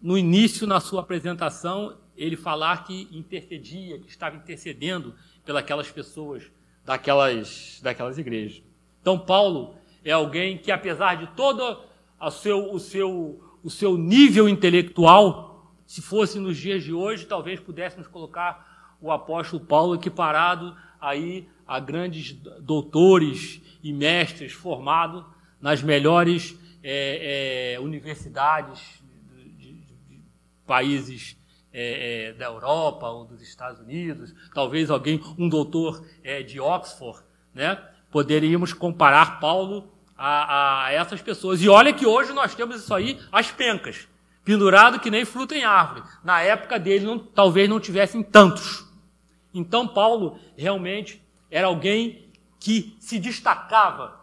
no 0.00 0.18
início, 0.18 0.66
na 0.66 0.80
sua 0.80 1.00
apresentação, 1.00 1.96
ele 2.16 2.36
falar 2.36 2.84
que 2.84 3.08
intercedia, 3.10 3.98
que 3.98 4.08
estava 4.08 4.36
intercedendo 4.36 5.14
pelas 5.44 5.90
pessoas 5.90 6.42
daquelas, 6.84 7.80
daquelas 7.82 8.18
igrejas. 8.18 8.62
Então, 9.00 9.18
Paulo 9.18 9.76
é 10.04 10.12
alguém 10.12 10.58
que, 10.58 10.70
apesar 10.70 11.16
de 11.16 11.26
todo 11.34 11.82
o 12.20 12.30
seu, 12.30 12.72
o 12.72 12.80
seu, 12.80 13.40
o 13.62 13.70
seu 13.70 13.96
nível 13.96 14.48
intelectual, 14.48 15.72
se 15.86 16.00
fosse 16.00 16.38
nos 16.38 16.56
dias 16.56 16.82
de 16.82 16.92
hoje, 16.92 17.26
talvez 17.26 17.60
pudéssemos 17.60 18.06
colocar 18.06 18.96
o 19.00 19.10
apóstolo 19.10 19.64
Paulo 19.64 19.94
equiparado 19.94 20.74
aí 21.00 21.46
a 21.66 21.78
grandes 21.78 22.32
doutores 22.60 23.60
e 23.82 23.92
mestres 23.92 24.52
formados 24.52 25.24
nas 25.60 25.82
melhores 25.82 26.58
é, 26.82 27.74
é, 27.74 27.80
universidades 27.80 29.02
de, 29.34 29.48
de, 29.50 29.72
de 30.08 30.22
países 30.66 31.36
é, 31.72 32.32
da 32.34 32.46
Europa 32.46 33.08
ou 33.08 33.24
dos 33.24 33.42
Estados 33.42 33.80
Unidos, 33.80 34.34
talvez 34.54 34.90
alguém, 34.90 35.20
um 35.38 35.48
doutor 35.48 36.06
de 36.46 36.60
Oxford, 36.60 37.22
né? 37.52 37.76
Poderíamos 38.10 38.72
comparar 38.72 39.40
Paulo 39.40 39.93
a, 40.16 40.86
a, 40.86 40.92
essas 40.92 41.20
pessoas. 41.20 41.60
E 41.62 41.68
olha 41.68 41.92
que 41.92 42.06
hoje 42.06 42.32
nós 42.32 42.54
temos 42.54 42.76
isso 42.76 42.94
aí, 42.94 43.18
as 43.30 43.50
pencas, 43.50 44.08
pendurado 44.44 45.00
que 45.00 45.10
nem 45.10 45.24
fruta 45.24 45.54
em 45.54 45.64
árvore. 45.64 46.02
Na 46.22 46.40
época 46.40 46.78
dele, 46.78 47.04
não, 47.04 47.18
talvez 47.18 47.68
não 47.68 47.80
tivessem 47.80 48.22
tantos. 48.22 48.84
Então, 49.52 49.86
Paulo 49.86 50.38
realmente 50.56 51.22
era 51.50 51.66
alguém 51.66 52.32
que 52.58 52.96
se 52.98 53.18
destacava 53.18 54.20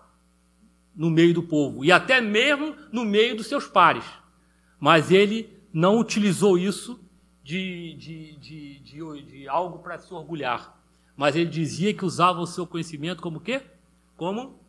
no 0.96 1.10
meio 1.10 1.34
do 1.34 1.44
povo 1.44 1.86
e 1.86 1.92
até 1.92 2.20
mesmo 2.20 2.76
no 2.92 3.06
meio 3.06 3.36
dos 3.36 3.48
seus 3.48 3.68
pares. 3.68 4.04
Mas 4.80 5.12
ele 5.12 5.50
não 5.72 6.00
utilizou 6.00 6.58
isso 6.58 7.00
de, 7.44 7.96
de, 7.96 8.36
de, 8.38 8.80
de, 8.80 9.22
de 9.22 9.48
algo 9.48 9.80
para 9.80 9.98
se 9.98 10.14
orgulhar. 10.14 10.78
Mas 11.16 11.36
ele 11.36 11.50
dizia 11.50 11.94
que 11.94 12.04
usava 12.04 12.40
o 12.40 12.48
seu 12.48 12.66
conhecimento 12.66 13.22
como 13.22 13.40
quê? 13.40 13.62
como 14.22 14.61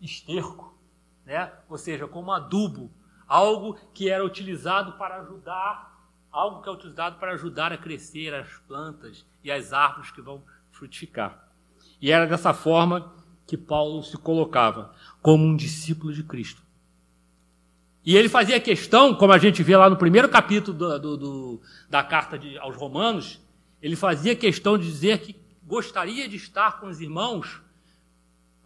esterco, 0.00 0.76
né? 1.24 1.52
ou 1.68 1.78
seja, 1.78 2.06
como 2.06 2.32
adubo, 2.32 2.90
algo 3.26 3.78
que 3.92 4.08
era 4.08 4.24
utilizado 4.24 4.92
para 4.92 5.20
ajudar, 5.20 5.96
algo 6.30 6.62
que 6.62 6.68
é 6.68 6.72
utilizado 6.72 7.18
para 7.18 7.32
ajudar 7.32 7.72
a 7.72 7.78
crescer 7.78 8.34
as 8.34 8.48
plantas 8.66 9.26
e 9.44 9.50
as 9.50 9.72
árvores 9.72 10.10
que 10.10 10.22
vão 10.22 10.42
frutificar. 10.70 11.48
E 12.00 12.10
era 12.10 12.26
dessa 12.26 12.54
forma 12.54 13.12
que 13.46 13.56
Paulo 13.56 14.02
se 14.02 14.16
colocava, 14.16 14.94
como 15.20 15.44
um 15.44 15.56
discípulo 15.56 16.12
de 16.12 16.22
Cristo. 16.22 16.62
E 18.04 18.16
ele 18.16 18.28
fazia 18.28 18.60
questão, 18.60 19.14
como 19.14 19.32
a 19.32 19.38
gente 19.38 19.62
vê 19.62 19.76
lá 19.76 19.90
no 19.90 19.96
primeiro 19.96 20.28
capítulo 20.28 20.76
do, 20.76 20.98
do, 20.98 21.16
do, 21.16 21.62
da 21.90 22.02
carta 22.02 22.38
de, 22.38 22.56
aos 22.58 22.76
Romanos, 22.76 23.40
ele 23.82 23.96
fazia 23.96 24.34
questão 24.34 24.78
de 24.78 24.84
dizer 24.84 25.18
que 25.18 25.36
gostaria 25.62 26.28
de 26.28 26.36
estar 26.36 26.80
com 26.80 26.88
os 26.88 27.00
irmãos 27.00 27.60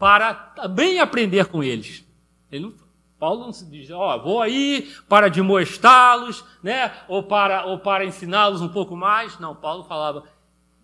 para 0.02 0.34
também 0.34 0.98
aprender 0.98 1.46
com 1.46 1.62
eles. 1.62 2.04
Não, 2.50 2.74
Paulo 3.20 3.42
não 3.42 3.52
se 3.52 3.64
diz, 3.70 3.88
ó, 3.92 4.16
oh, 4.16 4.20
vou 4.20 4.42
aí 4.42 4.92
para 5.08 5.30
demonstrá-los, 5.30 6.44
né? 6.60 6.92
Ou 7.06 7.22
para, 7.22 7.66
ou 7.66 7.78
para 7.78 8.04
ensiná-los 8.04 8.60
um 8.60 8.68
pouco 8.68 8.96
mais. 8.96 9.38
Não, 9.38 9.54
Paulo 9.54 9.84
falava, 9.84 10.24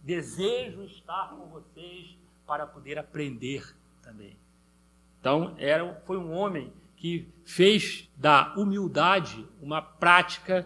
desejo 0.05 0.85
estar 0.85 1.31
com 1.31 1.49
vocês 1.49 2.17
para 2.47 2.65
poder 2.65 2.97
aprender 2.97 3.75
também. 4.01 4.37
Então, 5.19 5.53
era, 5.59 6.01
foi 6.07 6.17
um 6.17 6.33
homem 6.33 6.73
que 6.97 7.29
fez 7.45 8.09
da 8.17 8.55
humildade 8.57 9.45
uma 9.61 9.83
prática 9.83 10.65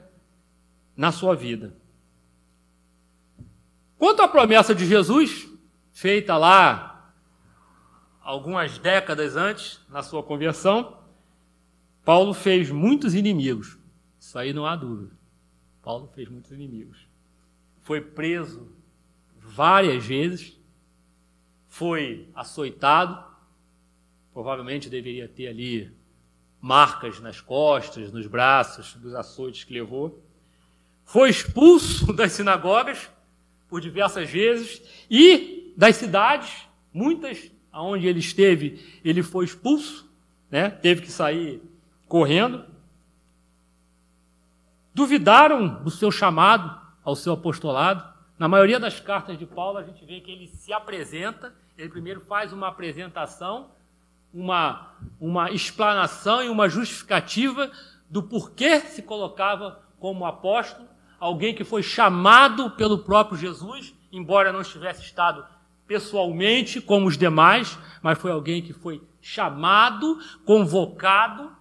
na 0.95 1.11
sua 1.11 1.35
vida. 1.35 1.75
Quanto 3.97 4.21
à 4.21 4.29
promessa 4.29 4.75
de 4.75 4.85
Jesus, 4.85 5.49
feita 5.91 6.37
lá 6.37 6.92
algumas 8.23 8.79
décadas 8.79 9.37
antes, 9.37 9.81
na 9.89 10.03
sua 10.03 10.23
conversão, 10.23 10.99
Paulo 12.05 12.35
fez 12.35 12.71
muitos 12.71 13.15
inimigos. 13.15 13.79
Isso 14.19 14.39
aí 14.39 14.53
não 14.53 14.67
há 14.67 14.77
dúvida. 14.77 15.13
Paulo 15.83 16.09
fez 16.15 16.29
muitos 16.29 16.51
inimigos. 16.53 17.07
Foi 17.83 18.01
preso 18.01 18.69
várias 19.37 20.05
vezes, 20.05 20.59
foi 21.67 22.29
açoitado, 22.35 23.25
provavelmente 24.33 24.89
deveria 24.89 25.29
ter 25.29 25.49
ali 25.49 25.93
marcas 26.61 27.19
nas 27.21 27.41
costas, 27.41 28.13
nos 28.13 28.27
braços, 28.27 28.95
dos 28.95 29.15
açoites 29.15 29.65
que 29.65 29.75
levou. 29.75 30.23
Foi 31.05 31.29
expulso 31.29 32.13
das 32.15 32.33
sinagogas 32.33 33.11
por 33.69 33.81
diversas 33.81 34.31
vezes 34.31 34.81
e 35.11 35.75
das 35.77 35.97
cidades, 35.97 36.69
muitas 36.93 37.51
aonde 37.73 38.07
ele 38.07 38.21
esteve, 38.21 39.01
ele 39.05 39.23
foi 39.23 39.45
expulso, 39.45 40.09
né? 40.51 40.69
teve 40.69 41.01
que 41.01 41.11
sair 41.11 41.63
correndo. 42.07 42.65
Duvidaram 44.95 45.83
do 45.83 45.91
seu 45.91 46.13
chamado 46.13 46.79
ao 47.03 47.17
seu 47.17 47.33
apostolado. 47.33 48.13
Na 48.39 48.47
maioria 48.47 48.79
das 48.79 49.01
cartas 49.01 49.39
de 49.39 49.47
Paulo, 49.47 49.79
a 49.79 49.83
gente 49.83 50.05
vê 50.05 50.21
que 50.21 50.31
ele 50.31 50.49
se 50.49 50.73
apresenta, 50.73 51.55
ele 51.79 51.89
primeiro 51.89 52.21
faz 52.21 52.53
uma 52.53 52.69
apresentação, 52.69 53.71
uma, 54.35 54.95
uma 55.19 55.51
explanação 55.51 56.43
e 56.43 56.49
uma 56.49 56.69
justificativa 56.69 57.71
do 58.11 58.23
porquê 58.23 58.81
se 58.81 59.03
colocava 59.03 59.81
como 59.99 60.27
apóstolo, 60.27 60.87
alguém 61.19 61.55
que 61.55 61.65
foi 61.65 61.83
chamado 61.83 62.71
pelo 62.73 62.99
próprio 62.99 63.39
Jesus, 63.39 63.95
embora 64.11 64.53
não 64.53 64.61
estivesse 64.61 65.03
estado 65.03 65.47
pessoalmente 65.87 66.81
como 66.81 67.07
os 67.07 67.17
demais, 67.17 67.79
mas 68.03 68.19
foi 68.19 68.31
alguém 68.31 68.63
que 68.63 68.73
foi 68.73 69.03
chamado, 69.21 70.19
convocado 70.45 71.53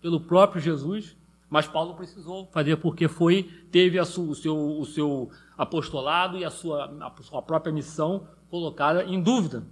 pelo 0.00 0.20
próprio 0.20 0.60
Jesus, 0.60 1.16
mas 1.48 1.66
Paulo 1.66 1.94
precisou 1.94 2.48
fazer 2.52 2.76
porque 2.76 3.06
foi 3.06 3.44
teve 3.70 4.04
sua, 4.04 4.24
o, 4.24 4.34
seu, 4.34 4.56
o 4.56 4.84
seu 4.84 5.30
apostolado 5.56 6.36
e 6.36 6.44
a 6.44 6.50
sua, 6.50 6.86
a 7.00 7.22
sua 7.22 7.42
própria 7.42 7.72
missão 7.72 8.26
colocada 8.50 9.04
em 9.04 9.22
dúvida. 9.22 9.64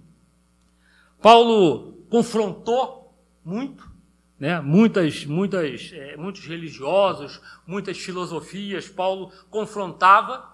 Paulo 1.21 2.05
confrontou 2.09 3.15
muito, 3.45 3.91
né? 4.39 4.61
muitas, 4.61 5.25
muitas, 5.25 5.93
é, 5.93 6.17
muitos 6.17 6.47
religiosos, 6.47 7.41
muitas 7.67 7.99
filosofias. 7.99 8.89
Paulo 8.89 9.33
confrontava, 9.51 10.49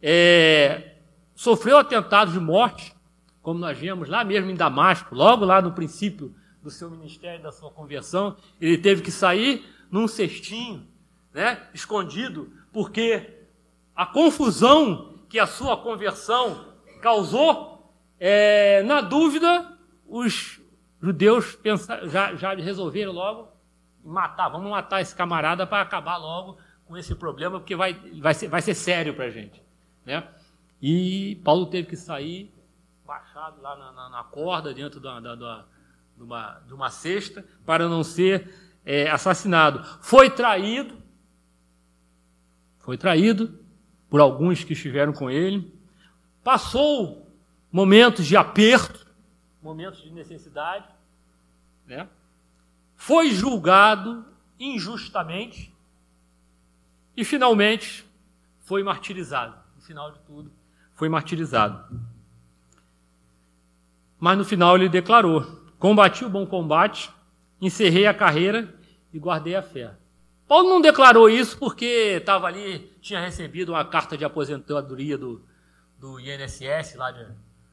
é, 0.00 0.95
sofreu 1.36 1.76
atentados 1.78 2.34
de 2.34 2.40
morte, 2.40 2.96
como 3.42 3.60
nós 3.60 3.78
vemos 3.78 4.08
lá 4.08 4.24
mesmo 4.24 4.50
em 4.50 4.56
Damasco, 4.56 5.14
logo 5.14 5.44
lá 5.44 5.62
no 5.62 5.70
princípio 5.70 6.34
do 6.60 6.70
seu 6.70 6.90
ministério, 6.90 7.40
da 7.40 7.52
sua 7.52 7.70
conversão, 7.70 8.36
ele 8.60 8.76
teve 8.76 9.02
que 9.02 9.10
sair 9.12 9.64
num 9.88 10.08
cestinho, 10.08 10.84
né, 11.32 11.68
escondido, 11.72 12.50
porque 12.72 13.44
a 13.94 14.04
confusão 14.04 15.14
que 15.28 15.38
a 15.38 15.46
sua 15.46 15.76
conversão 15.76 16.74
causou, 17.00 17.94
é, 18.18 18.82
na 18.82 19.00
dúvida, 19.00 19.78
os 20.08 20.60
judeus 21.00 21.56
já, 22.10 22.34
já 22.34 22.54
resolveram 22.54 23.12
logo 23.12 23.48
matar, 24.02 24.48
vamos 24.48 24.70
matar 24.70 25.02
esse 25.02 25.14
camarada 25.14 25.66
para 25.66 25.82
acabar 25.82 26.16
logo 26.16 26.58
com 26.86 26.96
esse 26.96 27.14
problema, 27.14 27.58
porque 27.58 27.76
vai, 27.76 27.94
vai, 28.20 28.34
ser, 28.34 28.48
vai 28.48 28.62
ser 28.62 28.74
sério 28.74 29.14
para 29.14 29.26
a 29.26 29.30
gente. 29.30 29.62
Né? 30.04 30.26
E 30.80 31.40
Paulo 31.44 31.66
teve 31.66 31.88
que 31.88 31.96
sair 31.96 32.52
baixado 33.06 33.60
lá 33.62 33.76
na, 33.76 33.92
na, 33.92 34.08
na 34.10 34.24
corda, 34.24 34.74
dentro 34.74 35.00
da, 35.00 35.20
da, 35.20 35.34
da, 35.34 35.64
de, 36.16 36.22
uma, 36.22 36.60
de 36.66 36.74
uma 36.74 36.90
cesta, 36.90 37.44
para 37.64 37.88
não 37.88 38.02
ser 38.02 38.52
é, 38.84 39.08
assassinado. 39.10 39.82
Foi 40.00 40.28
traído, 40.28 40.96
foi 42.78 42.98
traído 42.98 43.58
por 44.08 44.20
alguns 44.20 44.64
que 44.64 44.72
estiveram 44.72 45.12
com 45.12 45.30
ele, 45.30 45.72
passou 46.42 47.30
momentos 47.70 48.26
de 48.26 48.36
aperto, 48.36 49.06
momentos 49.62 50.02
de 50.02 50.10
necessidade, 50.10 50.86
né? 51.86 52.08
foi 52.94 53.30
julgado 53.30 54.24
injustamente 54.58 55.74
e 57.16 57.24
finalmente 57.24 58.06
foi 58.60 58.82
martirizado. 58.82 59.56
No 59.74 59.82
final 59.82 60.12
de 60.12 60.18
tudo, 60.20 60.52
foi 60.96 61.08
martirizado. 61.08 61.84
Mas 64.18 64.36
no 64.36 64.44
final 64.44 64.74
ele 64.74 64.88
declarou: 64.88 65.44
Combati 65.78 66.24
o 66.24 66.30
bom 66.30 66.44
combate, 66.46 67.10
encerrei 67.60 68.06
a 68.06 68.14
carreira 68.14 68.74
e 69.12 69.18
guardei 69.18 69.54
a 69.54 69.62
fé. 69.62 69.94
Paulo 70.48 70.68
não 70.68 70.80
declarou 70.80 71.28
isso 71.28 71.58
porque 71.58 72.16
estava 72.18 72.46
ali, 72.46 72.78
tinha 73.00 73.20
recebido 73.20 73.72
uma 73.72 73.84
carta 73.84 74.16
de 74.16 74.24
aposentadoria 74.24 75.18
do, 75.18 75.44
do 75.98 76.18
INSS 76.18 76.94
lá 76.94 77.10
de, 77.10 77.26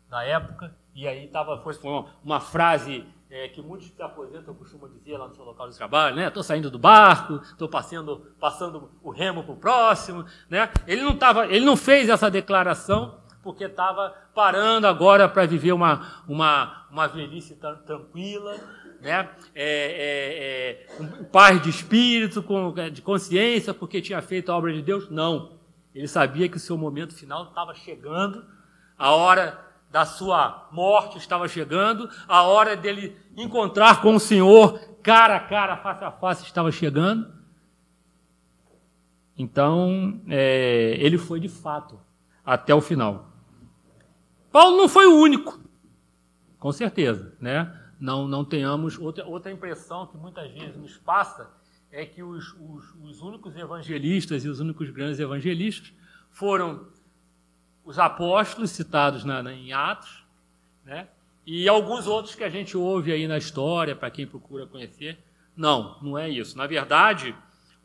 da 0.09 0.23
época, 0.23 0.75
e 0.93 1.07
aí 1.07 1.27
tava, 1.27 1.62
foi 1.62 1.75
uma, 1.83 2.05
uma 2.23 2.39
frase 2.39 3.05
é, 3.34 3.48
que 3.48 3.63
muitos 3.63 3.89
que 3.89 3.96
se 3.96 4.04
aposentam 4.04 4.54
costumam 4.54 4.88
dizer 4.88 5.17
lá 5.17 5.28
no 5.28 5.34
seu 5.34 5.43
local 5.43 5.67
de 5.67 5.76
trabalho, 5.76 6.15
né? 6.15 6.28
Estou 6.28 6.43
saindo 6.43 6.69
do 6.69 6.78
barco, 6.78 7.41
estou 7.43 7.67
passando, 7.67 8.28
passando 8.39 8.91
o 9.02 9.10
remo 9.10 9.43
para 9.43 9.54
o 9.54 9.58
próximo, 9.58 10.24
né? 10.48 10.69
Ele 10.86 11.02
não 11.02 11.17
tava, 11.17 11.48
ele 11.48 11.65
não 11.65 11.76
fez 11.76 12.10
essa 12.10 12.30
declaração 12.30 13.17
porque 13.41 13.63
estava 13.63 14.15
parando 14.36 14.86
agora 14.86 15.28
para 15.28 15.48
viver 15.48 15.72
uma, 15.72 16.24
uma, 16.28 16.86
uma 16.91 17.08
velhice 17.08 17.58
tranquila, 17.88 18.56
né? 19.02 19.28
É, 19.56 20.86
é, 21.00 21.02
é, 21.02 21.24
paz 21.32 21.60
de 21.60 21.72
espírito, 21.72 22.43
com, 22.43 22.72
de 22.72 23.02
consciência, 23.02 23.74
porque 23.74 24.00
tinha 24.00 24.22
feito 24.22 24.52
a 24.52 24.56
obra 24.56 24.72
de 24.72 24.84
Deus. 24.84 25.10
Não. 25.10 25.58
Ele 25.96 26.08
sabia 26.08 26.48
que 26.48 26.58
o 26.58 26.60
seu 26.60 26.78
momento 26.78 27.15
final 27.15 27.46
estava 27.46 27.74
chegando, 27.74 28.46
a 28.96 29.10
hora 29.10 29.72
da 29.93 30.08
sua 30.08 30.67
morte 30.71 31.19
estava 31.19 31.47
chegando, 31.47 32.10
a 32.27 32.41
hora 32.41 32.75
dele 32.75 33.15
encontrar 33.38 34.01
com 34.01 34.15
o 34.15 34.19
Senhor 34.19 34.79
cara 35.03 35.36
a 35.36 35.39
cara, 35.39 35.77
face 35.77 36.03
a 36.03 36.12
face, 36.12 36.43
estava 36.45 36.71
chegando. 36.71 37.32
Então, 39.38 40.19
é, 40.27 40.97
ele 40.99 41.19
foi 41.19 41.39
de 41.39 41.47
fato 41.47 41.99
até 42.43 42.73
o 42.73 42.82
final. 42.82 43.29
Paulo 44.51 44.77
não 44.77 44.89
foi 44.89 45.06
o 45.06 45.15
único, 45.15 45.60
com 46.58 46.71
certeza, 46.71 47.36
né? 47.39 47.79
Não, 47.99 48.27
não 48.27 48.43
tenhamos 48.43 48.97
outra, 48.97 49.27
outra 49.27 49.51
impressão 49.51 50.08
que 50.08 50.17
muitas 50.17 50.49
vezes 50.51 50.75
nos 50.75 50.97
passa 50.97 51.51
é 51.91 52.03
que 52.03 52.23
os, 52.23 52.51
os, 52.53 52.95
os 52.99 53.21
únicos 53.21 53.56
evangelistas 53.56 54.43
e 54.43 54.49
os 54.49 54.60
únicos 54.60 54.89
grandes 54.89 55.19
evangelistas 55.19 55.93
foram 56.32 56.88
os 57.86 58.00
apóstolos 58.00 58.72
citados 58.72 59.24
na, 59.24 59.43
na, 59.43 59.54
em 59.54 59.74
Atos, 59.74 60.24
né? 60.86 61.08
E 61.46 61.67
alguns 61.67 62.08
outros 62.08 62.36
que 62.36 62.43
a 62.43 62.50
gente 62.50 62.78
ouve 62.78 63.12
aí 63.12 63.28
na 63.28 63.38
história, 63.38 63.96
para 63.96 64.10
quem 64.10 64.26
procura 64.26 64.65
conhecer. 64.65 65.17
Não, 65.56 65.98
não 66.02 66.17
é 66.17 66.30
isso. 66.30 66.58
Na 66.58 66.65
verdade, 66.65 67.36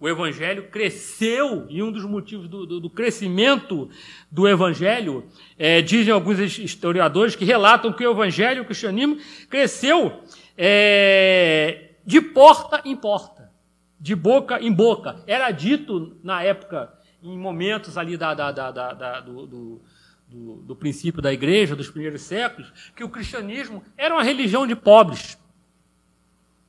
o 0.01 0.09
Evangelho 0.09 0.69
cresceu, 0.71 1.67
e 1.69 1.83
um 1.83 1.91
dos 1.91 2.05
motivos 2.05 2.47
do, 2.47 2.65
do, 2.65 2.81
do 2.81 2.89
crescimento 2.89 3.91
do 4.31 4.47
Evangelho, 4.47 5.27
é, 5.59 5.83
dizem 5.83 6.15
alguns 6.15 6.39
historiadores 6.39 7.35
que 7.35 7.45
relatam 7.45 7.93
que 7.93 8.07
o 8.07 8.13
Evangelho, 8.13 8.63
o 8.63 8.65
cristianismo, 8.65 9.19
cresceu 9.51 10.23
é, 10.57 11.95
de 12.07 12.21
porta 12.21 12.81
em 12.85 12.95
porta, 12.95 13.51
de 13.99 14.15
boca 14.15 14.61
em 14.63 14.73
boca. 14.73 15.21
Era 15.27 15.51
dito 15.51 16.17
na 16.23 16.45
época, 16.45 16.93
em 17.22 17.38
momentos 17.38 17.96
ali 17.98 18.16
da, 18.16 18.35
da, 18.35 18.52
da, 18.52 18.70
da 18.70 19.20
do, 19.20 19.46
do, 19.46 19.83
do, 20.28 20.57
do 20.57 20.76
princípio 20.76 21.20
da 21.20 21.33
igreja, 21.33 21.74
dos 21.74 21.90
primeiros 21.90 22.22
séculos, 22.22 22.72
que 22.94 23.04
o 23.04 23.09
cristianismo 23.09 23.83
era 23.96 24.14
uma 24.14 24.22
religião 24.22 24.66
de 24.66 24.76
pobres, 24.76 25.38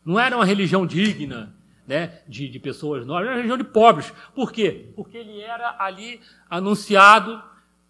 não 0.03 0.19
era 0.19 0.35
uma 0.35 0.45
religião 0.45 0.85
digna 0.85 1.53
né, 1.85 2.21
de, 2.27 2.47
de 2.47 2.59
pessoas 2.59 3.05
nobres, 3.05 3.27
era 3.27 3.35
uma 3.35 3.41
região 3.41 3.57
de 3.57 3.63
pobres. 3.63 4.13
Por 4.35 4.51
quê? 4.51 4.91
Porque 4.95 5.17
ele 5.17 5.41
era 5.41 5.75
ali 5.79 6.21
anunciado, 6.49 7.41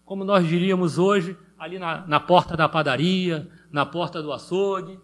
como 0.04 0.24
nós 0.24 0.46
diríamos 0.46 0.98
hoje, 0.98 1.36
ali 1.58 1.78
na, 1.78 2.06
na 2.06 2.18
porta 2.18 2.56
da 2.56 2.68
padaria, 2.68 3.50
na 3.70 3.84
porta 3.84 4.22
do 4.22 4.32
açougue, 4.32 4.98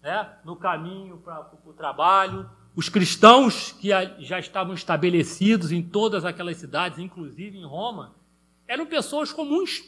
né, 0.00 0.28
no 0.44 0.56
caminho 0.56 1.18
para 1.18 1.50
o 1.64 1.72
trabalho. 1.72 2.48
Os 2.74 2.88
cristãos 2.88 3.72
que 3.72 3.88
já 4.20 4.38
estavam 4.38 4.74
estabelecidos 4.74 5.72
em 5.72 5.82
todas 5.82 6.24
aquelas 6.24 6.56
cidades, 6.56 6.98
inclusive 6.98 7.58
em 7.58 7.64
Roma, 7.64 8.14
eram 8.66 8.86
pessoas 8.86 9.32
comuns. 9.32 9.82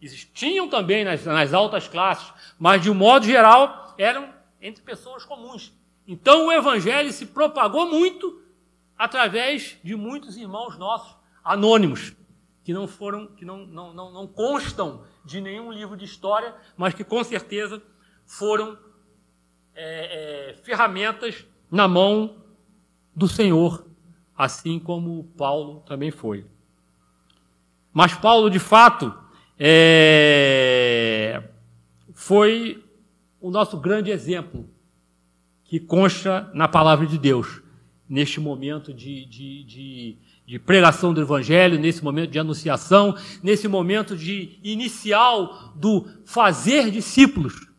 Existiam 0.00 0.68
também 0.68 1.04
nas, 1.04 1.24
nas 1.24 1.52
altas 1.52 1.88
classes, 1.88 2.32
mas 2.58 2.82
de 2.82 2.90
um 2.90 2.94
modo 2.94 3.26
geral 3.26 3.94
eram 3.98 4.32
entre 4.60 4.82
pessoas 4.82 5.24
comuns. 5.24 5.72
Então 6.06 6.46
o 6.46 6.52
evangelho 6.52 7.12
se 7.12 7.26
propagou 7.26 7.86
muito 7.86 8.42
através 8.96 9.76
de 9.82 9.96
muitos 9.96 10.36
irmãos 10.36 10.78
nossos, 10.78 11.16
anônimos, 11.42 12.12
que 12.62 12.72
não 12.72 12.86
foram, 12.86 13.26
que 13.26 13.44
não, 13.44 13.66
não, 13.66 13.92
não, 13.92 14.12
não 14.12 14.26
constam 14.26 15.04
de 15.24 15.40
nenhum 15.40 15.72
livro 15.72 15.96
de 15.96 16.04
história, 16.04 16.54
mas 16.76 16.94
que 16.94 17.02
com 17.02 17.22
certeza 17.24 17.82
foram 18.24 18.78
é, 19.74 20.50
é, 20.50 20.54
ferramentas 20.62 21.44
na 21.72 21.88
mão 21.88 22.36
do 23.16 23.26
Senhor, 23.26 23.86
assim 24.36 24.78
como 24.78 25.24
Paulo 25.38 25.80
também 25.86 26.10
foi. 26.10 26.44
Mas 27.90 28.12
Paulo, 28.12 28.50
de 28.50 28.58
fato, 28.58 29.12
é, 29.58 31.42
foi 32.12 32.84
o 33.40 33.50
nosso 33.50 33.78
grande 33.78 34.10
exemplo 34.10 34.68
que 35.64 35.80
consta 35.80 36.50
na 36.52 36.68
palavra 36.68 37.06
de 37.06 37.16
Deus, 37.16 37.62
neste 38.06 38.38
momento 38.38 38.92
de, 38.92 39.24
de, 39.24 39.64
de, 39.64 40.18
de, 40.46 40.58
pregação 40.58 41.14
do 41.14 41.22
Evangelho, 41.22 41.78
nesse 41.78 42.04
momento 42.04 42.30
de 42.30 42.38
anunciação, 42.38 43.16
nesse 43.42 43.66
momento 43.66 44.14
de 44.14 44.58
inicial 44.62 45.72
do 45.74 46.06
fazer 46.26 46.90
discípulos. 46.90 47.71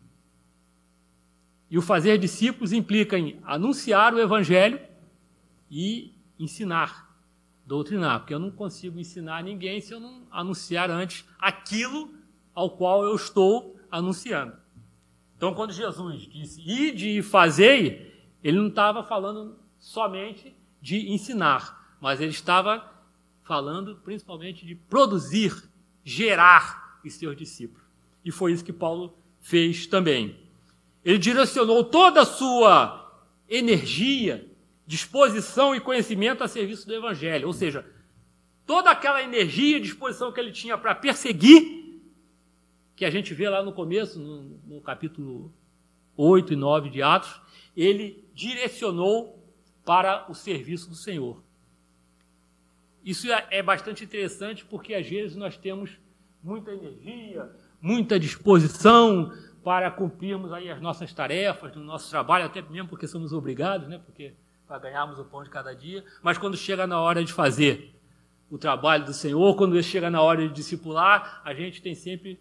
E 1.73 1.77
o 1.79 1.81
fazer 1.81 2.19
discípulos 2.19 2.71
implica 2.71 3.17
em 3.17 3.39
anunciar 3.43 4.13
o 4.13 4.19
Evangelho 4.19 4.79
e 5.71 6.13
ensinar, 6.37 7.17
doutrinar, 7.65 8.19
porque 8.19 8.35
eu 8.35 8.37
não 8.37 8.51
consigo 8.51 8.99
ensinar 8.99 9.43
ninguém 9.43 9.81
se 9.81 9.91
eu 9.91 9.99
não 9.99 10.21
anunciar 10.29 10.91
antes 10.91 11.25
aquilo 11.39 12.13
ao 12.53 12.69
qual 12.69 13.03
eu 13.03 13.15
estou 13.15 13.75
anunciando. 13.89 14.55
Então, 15.35 15.55
quando 15.55 15.73
Jesus 15.73 16.21
disse 16.21 16.61
ide 16.61 17.17
e 17.17 17.23
fazei, 17.23 18.13
ele 18.43 18.59
não 18.59 18.67
estava 18.67 19.03
falando 19.03 19.57
somente 19.79 20.55
de 20.79 21.09
ensinar, 21.11 21.97
mas 21.99 22.21
ele 22.21 22.29
estava 22.29 22.87
falando 23.41 23.95
principalmente 23.95 24.63
de 24.63 24.75
produzir, 24.75 25.55
gerar 26.03 26.99
os 27.03 27.13
seus 27.13 27.35
discípulos. 27.35 27.83
E 28.23 28.29
foi 28.29 28.51
isso 28.51 28.63
que 28.63 28.71
Paulo 28.71 29.17
fez 29.41 29.87
também. 29.87 30.42
Ele 31.03 31.17
direcionou 31.17 31.83
toda 31.83 32.21
a 32.21 32.25
sua 32.25 33.23
energia, 33.49 34.49
disposição 34.87 35.75
e 35.75 35.79
conhecimento 35.79 36.43
a 36.43 36.47
serviço 36.47 36.87
do 36.87 36.93
Evangelho. 36.93 37.47
Ou 37.47 37.53
seja, 37.53 37.85
toda 38.65 38.89
aquela 38.89 39.21
energia 39.21 39.77
e 39.77 39.81
disposição 39.81 40.31
que 40.31 40.39
ele 40.39 40.51
tinha 40.51 40.77
para 40.77 40.95
perseguir, 40.95 42.01
que 42.95 43.05
a 43.05 43.09
gente 43.09 43.33
vê 43.33 43.49
lá 43.49 43.61
no 43.63 43.73
começo, 43.73 44.19
no, 44.19 44.43
no 44.65 44.81
capítulo 44.81 45.53
8 46.15 46.53
e 46.53 46.55
9 46.55 46.89
de 46.89 47.01
Atos, 47.01 47.41
ele 47.75 48.23
direcionou 48.33 49.43
para 49.83 50.29
o 50.29 50.33
serviço 50.33 50.89
do 50.89 50.95
Senhor. 50.95 51.43
Isso 53.03 53.29
é, 53.31 53.47
é 53.51 53.63
bastante 53.63 54.03
interessante 54.03 54.63
porque 54.63 54.93
às 54.93 55.07
vezes 55.07 55.35
nós 55.35 55.57
temos 55.57 55.97
muita 56.41 56.71
energia, 56.71 57.49
muita 57.81 58.19
disposição 58.19 59.33
para 59.63 59.89
cumprirmos 59.89 60.51
aí 60.51 60.69
as 60.69 60.81
nossas 60.81 61.13
tarefas, 61.13 61.75
no 61.75 61.83
nosso 61.83 62.09
trabalho, 62.09 62.45
até 62.45 62.61
mesmo 62.61 62.89
porque 62.89 63.07
somos 63.07 63.31
obrigados, 63.31 63.87
né? 63.87 63.99
Porque 64.03 64.33
para 64.67 64.79
ganharmos 64.79 65.19
o 65.19 65.25
pão 65.25 65.43
de 65.43 65.49
cada 65.49 65.73
dia. 65.73 66.03
Mas 66.21 66.37
quando 66.37 66.57
chega 66.57 66.85
na 66.85 66.99
hora 66.99 67.23
de 67.23 67.31
fazer 67.31 67.99
o 68.49 68.57
trabalho 68.57 69.05
do 69.05 69.13
Senhor, 69.13 69.55
quando 69.55 69.81
chega 69.81 70.09
na 70.09 70.21
hora 70.21 70.47
de 70.47 70.53
discipular, 70.53 71.41
a 71.45 71.53
gente 71.53 71.81
tem 71.81 71.95
sempre 71.95 72.39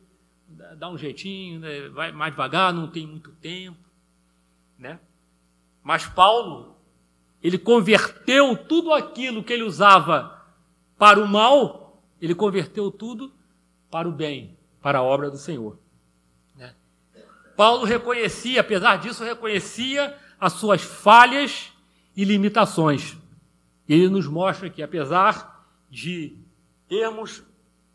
dá 0.77 0.89
um 0.89 0.99
jeitinho, 0.99 1.61
né? 1.61 1.89
vai 1.89 2.13
mais 2.13 2.33
devagar, 2.33 2.73
não 2.73 2.89
tem 2.89 3.07
muito 3.07 3.33
tempo, 3.33 3.79
né? 4.79 4.99
Mas 5.83 6.07
Paulo, 6.07 6.77
ele 7.43 7.59
converteu 7.59 8.57
tudo 8.57 8.93
aquilo 8.93 9.43
que 9.43 9.53
ele 9.53 9.63
usava 9.63 10.43
para 10.99 11.21
o 11.21 11.27
mal, 11.27 12.03
ele 12.21 12.35
converteu 12.35 12.91
tudo 12.91 13.33
para 13.91 14.09
o 14.09 14.13
bem, 14.13 14.57
para 14.81 14.99
a 14.99 15.03
obra 15.03 15.31
do 15.31 15.37
Senhor. 15.37 15.79
Paulo 17.57 17.85
reconhecia, 17.85 18.61
apesar 18.61 18.97
disso, 18.97 19.25
reconhecia 19.25 20.17
as 20.41 20.55
suas 20.55 20.83
falhas 20.83 21.73
e 22.17 22.25
limitações. 22.25 23.17
Ele 23.89 24.09
nos 24.09 24.27
mostra 24.27 24.71
que, 24.71 24.83
apesar 24.83 25.67
de 25.91 26.37
termos 26.89 27.43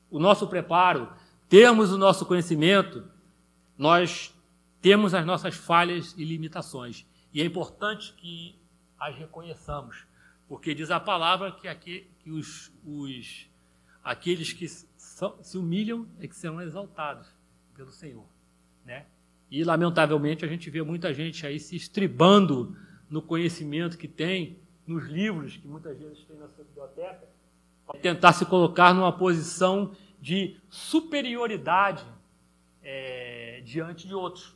o 0.10 0.20
nosso 0.20 0.48
preparo, 0.48 1.12
termos 1.50 1.91
o 1.91 1.98
nosso 1.98 2.26
conhecimento, 2.26 3.04
nós 3.78 4.34
temos 4.82 5.13
as 5.13 5.26
nossas 5.26 5.56
falhas 5.56 6.13
e 6.17 6.24
limitações. 6.24 7.06
E 7.34 7.41
é 7.41 7.46
importante 7.46 8.13
que 8.13 8.58
as 9.00 9.15
reconheçamos, 9.15 10.06
porque 10.48 10.74
diz 10.74 10.89
a 10.89 11.00
palavra 11.00 11.52
que, 11.52 11.67
aqui, 11.67 12.08
que 12.20 12.32
os, 12.32 12.72
os, 12.86 13.50
aqueles 14.04 14.54
que 14.54 14.67
são, 14.67 15.38
se 15.43 15.58
humilham 15.58 16.08
é 16.20 16.28
que 16.28 16.36
serão 16.36 16.62
exaltados 16.62 17.28
pelo 17.76 17.91
Senhor. 17.91 18.26
Né? 18.86 19.06
E, 19.50 19.64
lamentavelmente, 19.64 20.44
a 20.44 20.48
gente 20.48 20.70
vê 20.70 20.82
muita 20.82 21.14
gente 21.14 21.46
aí 21.46 21.60
se 21.60 21.76
estribando 21.76 22.76
no 23.10 23.22
conhecimento 23.22 23.98
que 23.98 24.08
tem, 24.08 24.58
nos 24.86 25.06
livros 25.06 25.58
que 25.58 25.68
muitas 25.68 25.98
vezes 25.98 26.24
tem 26.26 26.38
na 26.38 26.48
sua 26.50 26.64
biblioteca, 26.64 27.28
para 27.86 28.00
tentar 28.00 28.34
se 28.34 28.46
colocar 28.46 28.94
numa 28.94 29.12
posição 29.12 29.92
de 30.22 30.58
superioridade 30.70 32.04
é, 32.84 33.62
diante 33.66 34.08
de 34.08 34.14
outros. 34.14 34.56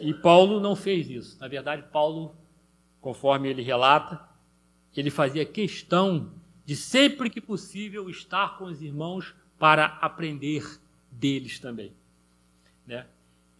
E 0.00 0.14
Paulo 0.14 0.60
não 0.60 0.74
fez 0.74 1.10
isso. 1.10 1.38
Na 1.38 1.48
verdade, 1.48 1.82
Paulo, 1.92 2.34
conforme 3.00 3.48
ele 3.48 3.62
relata, 3.62 4.20
ele 4.96 5.10
fazia 5.10 5.44
questão 5.44 6.32
de 6.64 6.76
sempre 6.76 7.28
que 7.28 7.40
possível 7.40 8.08
estar 8.08 8.56
com 8.56 8.64
os 8.64 8.80
irmãos 8.80 9.34
para 9.58 9.86
aprender 10.00 10.80
deles 11.10 11.58
também. 11.58 11.92
Né? 12.86 13.06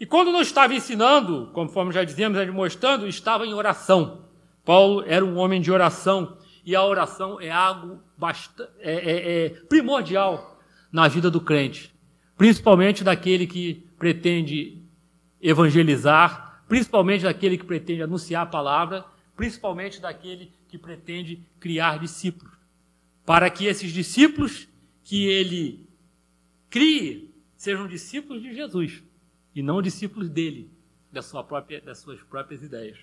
E 0.01 0.07
quando 0.07 0.33
não 0.33 0.41
estava 0.41 0.75
ensinando, 0.75 1.51
conforme 1.53 1.93
já 1.93 2.03
dizemos, 2.03 2.43
mostrando, 2.49 3.07
estava 3.07 3.47
em 3.47 3.53
oração. 3.53 4.25
Paulo 4.65 5.05
era 5.07 5.23
um 5.23 5.37
homem 5.37 5.61
de 5.61 5.71
oração 5.71 6.39
e 6.65 6.75
a 6.75 6.83
oração 6.83 7.39
é 7.39 7.51
algo 7.51 8.03
bastante, 8.17 8.71
é, 8.79 8.95
é, 8.95 9.45
é 9.45 9.49
primordial 9.69 10.59
na 10.91 11.07
vida 11.07 11.31
do 11.31 11.39
crente, 11.39 11.95
principalmente 12.35 13.05
daquele 13.05 13.47
que 13.47 13.87
pretende 13.99 14.83
evangelizar, 15.41 16.65
principalmente 16.67 17.25
daquele 17.25 17.59
que 17.59 17.65
pretende 17.65 18.03
anunciar 18.03 18.45
a 18.45 18.47
palavra, 18.47 19.05
principalmente 19.37 20.01
daquele 20.01 20.51
que 20.69 20.79
pretende 20.79 21.47
criar 21.59 21.99
discípulos, 21.99 22.55
para 23.27 23.51
que 23.51 23.67
esses 23.67 23.93
discípulos 23.93 24.67
que 25.05 25.27
ele 25.27 25.87
crie 26.71 27.35
sejam 27.55 27.87
discípulos 27.87 28.43
de 28.43 28.55
Jesus 28.55 29.03
e 29.55 29.63
não 29.63 29.83
discípulos 29.83 30.29
dele, 30.29 30.71
da 31.13 31.23
sua 31.23 31.43
própria, 31.43 31.81
das 31.81 31.99
suas 31.99 32.23
próprias 32.23 32.63
ideias. 32.63 32.99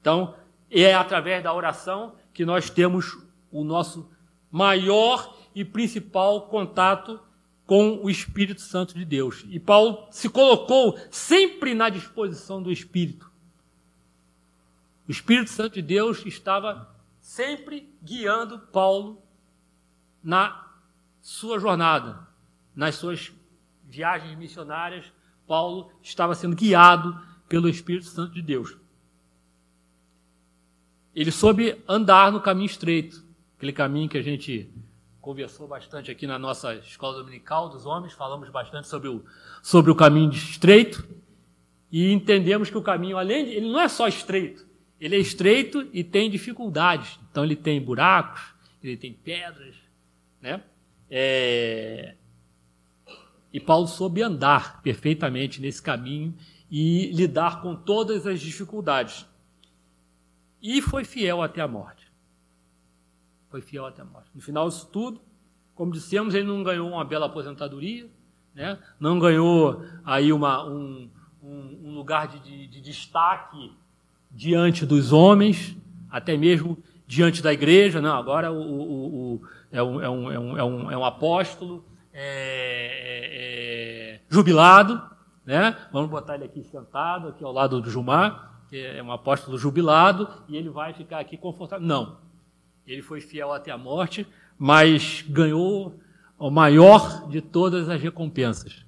Então, 0.00 0.34
é 0.70 0.94
através 0.94 1.42
da 1.42 1.52
oração 1.52 2.14
que 2.32 2.44
nós 2.44 2.68
temos 2.68 3.18
o 3.50 3.64
nosso 3.64 4.10
maior 4.50 5.36
e 5.54 5.64
principal 5.64 6.48
contato 6.48 7.20
com 7.66 8.00
o 8.02 8.10
Espírito 8.10 8.60
Santo 8.60 8.94
de 8.94 9.04
Deus. 9.04 9.44
E 9.48 9.58
Paulo 9.58 10.06
se 10.10 10.28
colocou 10.28 10.98
sempre 11.10 11.74
na 11.74 11.88
disposição 11.88 12.62
do 12.62 12.70
Espírito. 12.70 13.30
O 15.08 15.10
Espírito 15.10 15.50
Santo 15.50 15.74
de 15.74 15.82
Deus 15.82 16.24
estava 16.26 16.94
sempre 17.20 17.92
guiando 18.02 18.58
Paulo 18.58 19.22
na 20.22 20.66
sua 21.20 21.58
jornada, 21.58 22.26
nas 22.74 22.96
suas 22.96 23.32
viagens 23.84 24.36
missionárias. 24.36 25.10
Paulo 25.46 25.90
estava 26.02 26.34
sendo 26.34 26.56
guiado 26.56 27.18
pelo 27.48 27.68
Espírito 27.68 28.06
Santo 28.06 28.32
de 28.32 28.42
Deus. 28.42 28.76
Ele 31.14 31.30
soube 31.30 31.80
andar 31.88 32.32
no 32.32 32.40
caminho 32.40 32.66
estreito, 32.66 33.24
aquele 33.56 33.72
caminho 33.72 34.08
que 34.08 34.18
a 34.18 34.22
gente 34.22 34.68
conversou 35.20 35.66
bastante 35.66 36.10
aqui 36.10 36.26
na 36.26 36.38
nossa 36.38 36.74
escola 36.74 37.18
dominical 37.18 37.68
dos 37.68 37.86
homens, 37.86 38.12
falamos 38.12 38.50
bastante 38.50 38.88
sobre 38.88 39.08
o, 39.08 39.24
sobre 39.62 39.90
o 39.90 39.94
caminho 39.94 40.30
estreito 40.32 41.06
e 41.90 42.12
entendemos 42.12 42.68
que 42.68 42.76
o 42.76 42.82
caminho, 42.82 43.16
além 43.16 43.44
de, 43.44 43.52
ele 43.52 43.70
não 43.70 43.80
é 43.80 43.88
só 43.88 44.08
estreito, 44.08 44.66
ele 45.00 45.16
é 45.16 45.18
estreito 45.18 45.88
e 45.92 46.02
tem 46.02 46.28
dificuldades. 46.28 47.18
Então 47.30 47.44
ele 47.44 47.56
tem 47.56 47.80
buracos, 47.80 48.42
ele 48.82 48.96
tem 48.96 49.12
pedras, 49.12 49.76
né? 50.40 50.62
É... 51.10 52.16
E 53.54 53.58
Paulo 53.58 53.86
soube 53.86 54.20
andar 54.20 54.82
perfeitamente 54.82 55.62
nesse 55.62 55.80
caminho 55.80 56.34
e 56.70 57.10
lidar 57.12 57.62
com 57.62 57.74
todas 57.74 58.26
as 58.26 58.38
dificuldades. 58.40 59.24
E 60.60 60.82
foi 60.82 61.04
fiel 61.04 61.40
até 61.40 61.62
a 61.62 61.68
morte 61.68 62.04
foi 63.54 63.60
fiel 63.60 63.86
até 63.86 64.02
a 64.02 64.04
morte. 64.04 64.28
No 64.34 64.40
final 64.40 64.68
disso 64.68 64.88
tudo, 64.92 65.20
como 65.76 65.92
dissemos, 65.92 66.34
ele 66.34 66.44
não 66.44 66.64
ganhou 66.64 66.90
uma 66.90 67.04
bela 67.04 67.26
aposentadoria, 67.26 68.10
né? 68.52 68.76
não 68.98 69.16
ganhou 69.16 69.80
aí 70.04 70.32
uma, 70.32 70.68
um, 70.68 71.08
um, 71.40 71.94
lugar 71.94 72.26
de, 72.26 72.40
de, 72.40 72.66
de 72.66 72.80
destaque 72.80 73.72
diante 74.28 74.84
dos 74.84 75.12
homens, 75.12 75.76
até 76.10 76.36
mesmo 76.36 76.76
diante 77.06 77.40
da 77.40 77.52
igreja. 77.52 78.00
Não, 78.00 78.16
agora 78.16 78.50
o, 78.50 78.60
o, 78.60 79.34
o, 79.34 79.42
é, 79.70 79.80
um, 79.80 80.00
é, 80.00 80.10
um, 80.10 80.32
é, 80.32 80.38
um, 80.40 80.58
é, 80.58 80.64
um, 80.64 80.90
é 80.90 80.98
um 80.98 81.04
apóstolo 81.04 81.84
é, 82.14 83.00
é, 83.02 84.14
é, 84.14 84.20
jubilado. 84.30 85.02
Né? 85.44 85.76
Vamos 85.92 86.08
botar 86.08 86.36
ele 86.36 86.44
aqui 86.44 86.62
sentado, 86.62 87.28
aqui 87.28 87.44
ao 87.44 87.52
lado 87.52 87.80
do 87.80 87.90
Jumar, 87.90 88.62
que 88.70 88.78
é 88.78 89.02
um 89.02 89.12
apóstolo 89.12 89.58
jubilado, 89.58 90.28
e 90.48 90.56
ele 90.56 90.70
vai 90.70 90.94
ficar 90.94 91.18
aqui 91.18 91.36
confortável. 91.36 91.84
Não. 91.84 92.18
Ele 92.86 93.02
foi 93.02 93.20
fiel 93.20 93.52
até 93.52 93.70
a 93.70 93.76
morte, 93.76 94.26
mas 94.56 95.22
ganhou 95.28 95.98
o 96.38 96.50
maior 96.50 97.28
de 97.28 97.40
todas 97.40 97.88
as 97.88 98.00
recompensas, 98.00 98.84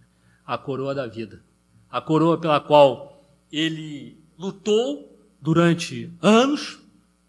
a 0.46 0.56
coroa 0.56 0.94
da 0.94 1.06
vida. 1.06 1.42
A 1.90 2.00
coroa 2.00 2.38
pela 2.38 2.60
qual 2.60 3.24
ele 3.50 4.18
lutou 4.38 5.18
durante 5.40 6.12
anos, 6.20 6.78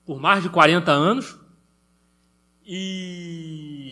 por 0.05 0.19
mais 0.19 0.43
de 0.43 0.49
40 0.49 0.91
anos, 0.91 1.37
e 2.65 3.86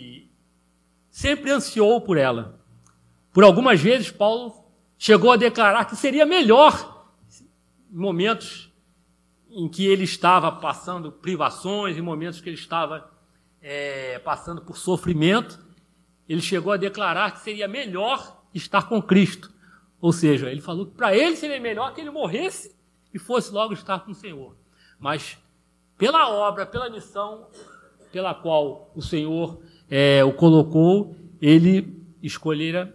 sempre 1.15 1.49
ansiou 1.49 2.01
por 2.01 2.17
ela. 2.17 2.59
Por 3.31 3.45
algumas 3.45 3.79
vezes, 3.79 4.11
Paulo 4.11 4.53
chegou 4.97 5.31
a 5.31 5.37
declarar 5.37 5.85
que 5.85 5.95
seria 5.95 6.25
melhor, 6.25 7.09
momentos 7.89 8.69
em 9.49 9.69
que 9.69 9.85
ele 9.85 10.03
estava 10.03 10.51
passando 10.51 11.13
privações, 11.13 11.95
em 11.95 12.01
momentos 12.01 12.41
que 12.41 12.49
ele 12.49 12.57
estava 12.57 13.09
é, 13.61 14.19
passando 14.19 14.61
por 14.61 14.75
sofrimento, 14.75 15.57
ele 16.27 16.41
chegou 16.41 16.73
a 16.73 16.77
declarar 16.77 17.31
que 17.31 17.39
seria 17.39 17.65
melhor 17.65 18.43
estar 18.53 18.89
com 18.89 19.01
Cristo. 19.01 19.49
Ou 20.01 20.11
seja, 20.11 20.51
ele 20.51 20.59
falou 20.59 20.85
que 20.85 20.95
para 20.95 21.15
ele 21.15 21.37
seria 21.37 21.61
melhor 21.61 21.93
que 21.93 22.01
ele 22.01 22.11
morresse 22.11 22.75
e 23.13 23.17
fosse 23.17 23.53
logo 23.53 23.73
estar 23.73 23.99
com 24.01 24.11
o 24.11 24.15
Senhor. 24.15 24.53
Mas 24.99 25.37
pela 25.97 26.27
obra, 26.27 26.65
pela 26.65 26.89
missão 26.89 27.47
pela 28.11 28.33
qual 28.33 28.91
o 28.93 29.01
Senhor 29.01 29.61
é, 29.89 30.23
o 30.23 30.33
colocou, 30.33 31.15
ele 31.41 32.03
escolhera 32.21 32.93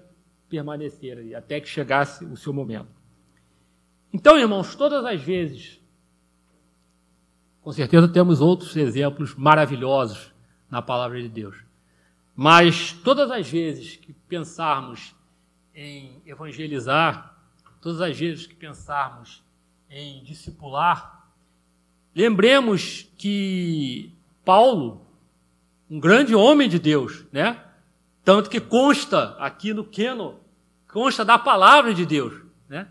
permanecer 0.48 1.18
ali, 1.18 1.35
até 1.35 1.61
que 1.61 1.68
chegasse 1.68 2.24
o 2.24 2.37
seu 2.37 2.53
momento. 2.53 2.88
Então, 4.12 4.38
irmãos, 4.38 4.74
todas 4.74 5.05
as 5.05 5.22
vezes 5.22 5.81
Com 7.62 7.72
certeza 7.72 8.09
temos 8.09 8.40
outros 8.40 8.74
exemplos 8.76 9.35
maravilhosos 9.35 10.33
na 10.70 10.81
palavra 10.81 11.20
de 11.20 11.29
Deus. 11.29 11.57
Mas 12.35 12.92
todas 13.05 13.31
as 13.31 13.48
vezes 13.48 13.96
que 13.96 14.12
pensarmos 14.12 15.14
em 15.74 16.22
evangelizar, 16.24 17.37
todas 17.81 18.00
as 18.00 18.18
vezes 18.18 18.46
que 18.46 18.55
pensarmos 18.55 19.44
em 19.90 20.22
discipular, 20.24 21.31
lembremos 22.14 23.07
que 23.18 24.14
Paulo, 24.44 25.07
um 25.90 25.98
grande 25.98 26.35
homem 26.35 26.68
de 26.68 26.79
Deus, 26.79 27.26
né? 27.33 27.64
Tanto 28.24 28.48
que 28.48 28.61
consta 28.61 29.37
aqui 29.38 29.74
no 29.74 29.85
Queno, 29.85 30.38
consta 30.87 31.24
da 31.24 31.38
palavra 31.38 31.92
de 31.92 32.07
Deus, 32.07 32.40
né? 32.68 32.88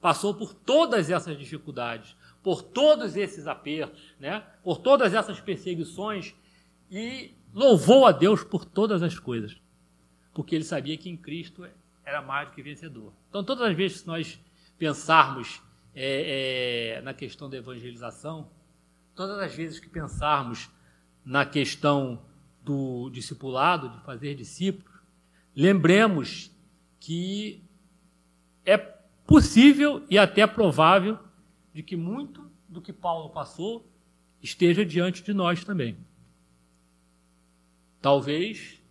Passou 0.00 0.34
por 0.34 0.54
todas 0.54 1.10
essas 1.10 1.36
dificuldades, 1.36 2.16
por 2.42 2.62
todos 2.62 3.16
esses 3.16 3.46
apertos, 3.46 4.14
né? 4.18 4.42
Por 4.62 4.78
todas 4.78 5.12
essas 5.12 5.38
perseguições 5.40 6.34
e 6.90 7.34
louvou 7.52 8.06
a 8.06 8.12
Deus 8.12 8.42
por 8.42 8.64
todas 8.64 9.02
as 9.02 9.18
coisas, 9.18 9.60
porque 10.32 10.54
ele 10.54 10.64
sabia 10.64 10.96
que 10.96 11.10
em 11.10 11.16
Cristo 11.16 11.68
era 12.04 12.22
mais 12.22 12.48
do 12.48 12.54
que 12.54 12.62
vencedor. 12.62 13.12
Então, 13.28 13.44
todas 13.44 13.68
as 13.68 13.76
vezes 13.76 14.00
que 14.00 14.06
nós 14.06 14.40
pensarmos 14.78 15.60
é, 15.94 16.96
é, 16.96 17.02
na 17.02 17.12
questão 17.12 17.50
da 17.50 17.58
evangelização, 17.58 18.48
todas 19.14 19.38
as 19.38 19.54
vezes 19.54 19.78
que 19.80 19.88
pensarmos 19.88 20.70
na 21.24 21.44
questão 21.44 22.22
do 22.68 23.08
discipulado, 23.08 23.88
de 23.88 23.98
fazer 24.04 24.34
discípulos, 24.34 25.00
lembremos 25.56 26.50
que 27.00 27.64
é 28.62 28.76
possível 28.76 30.04
e 30.10 30.18
até 30.18 30.46
provável 30.46 31.18
de 31.72 31.82
que 31.82 31.96
muito 31.96 32.50
do 32.68 32.82
que 32.82 32.92
Paulo 32.92 33.30
passou 33.30 33.90
esteja 34.42 34.84
diante 34.84 35.22
de 35.22 35.32
nós 35.32 35.64
também. 35.64 35.96
Talvez 38.02 38.82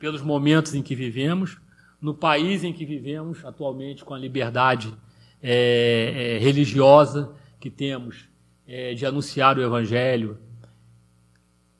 pelos 0.00 0.22
momentos 0.22 0.74
em 0.74 0.82
que 0.82 0.94
vivemos, 0.94 1.60
no 2.00 2.14
país 2.14 2.64
em 2.64 2.72
que 2.72 2.86
vivemos 2.86 3.44
atualmente, 3.44 4.06
com 4.06 4.14
a 4.14 4.18
liberdade 4.18 4.94
é, 5.42 6.36
é, 6.36 6.38
religiosa 6.38 7.34
que 7.60 7.68
temos 7.68 8.26
é, 8.66 8.94
de 8.94 9.04
anunciar 9.04 9.58
o 9.58 9.62
Evangelho, 9.62 10.38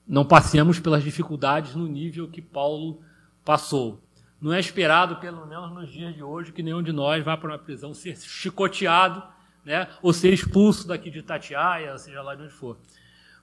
não 0.09 0.25
passemos 0.25 0.79
pelas 0.79 1.03
dificuldades 1.03 1.75
no 1.75 1.87
nível 1.87 2.27
que 2.27 2.41
Paulo 2.41 2.99
passou. 3.45 4.01
Não 4.41 4.51
é 4.51 4.59
esperado, 4.59 5.17
pelo 5.17 5.45
menos 5.45 5.71
nos 5.71 5.91
dias 5.91 6.15
de 6.15 6.23
hoje, 6.23 6.51
que 6.51 6.63
nenhum 6.63 6.81
de 6.81 6.91
nós 6.91 7.23
vá 7.23 7.37
para 7.37 7.51
uma 7.51 7.59
prisão 7.59 7.93
ser 7.93 8.17
chicoteado, 8.17 9.21
né, 9.63 9.87
ou 10.01 10.11
ser 10.11 10.33
expulso 10.33 10.87
daqui 10.87 11.11
de 11.11 11.21
Tatiaia, 11.21 11.95
seja 11.99 12.23
lá 12.23 12.33
de 12.33 12.41
onde 12.41 12.53
for. 12.53 12.77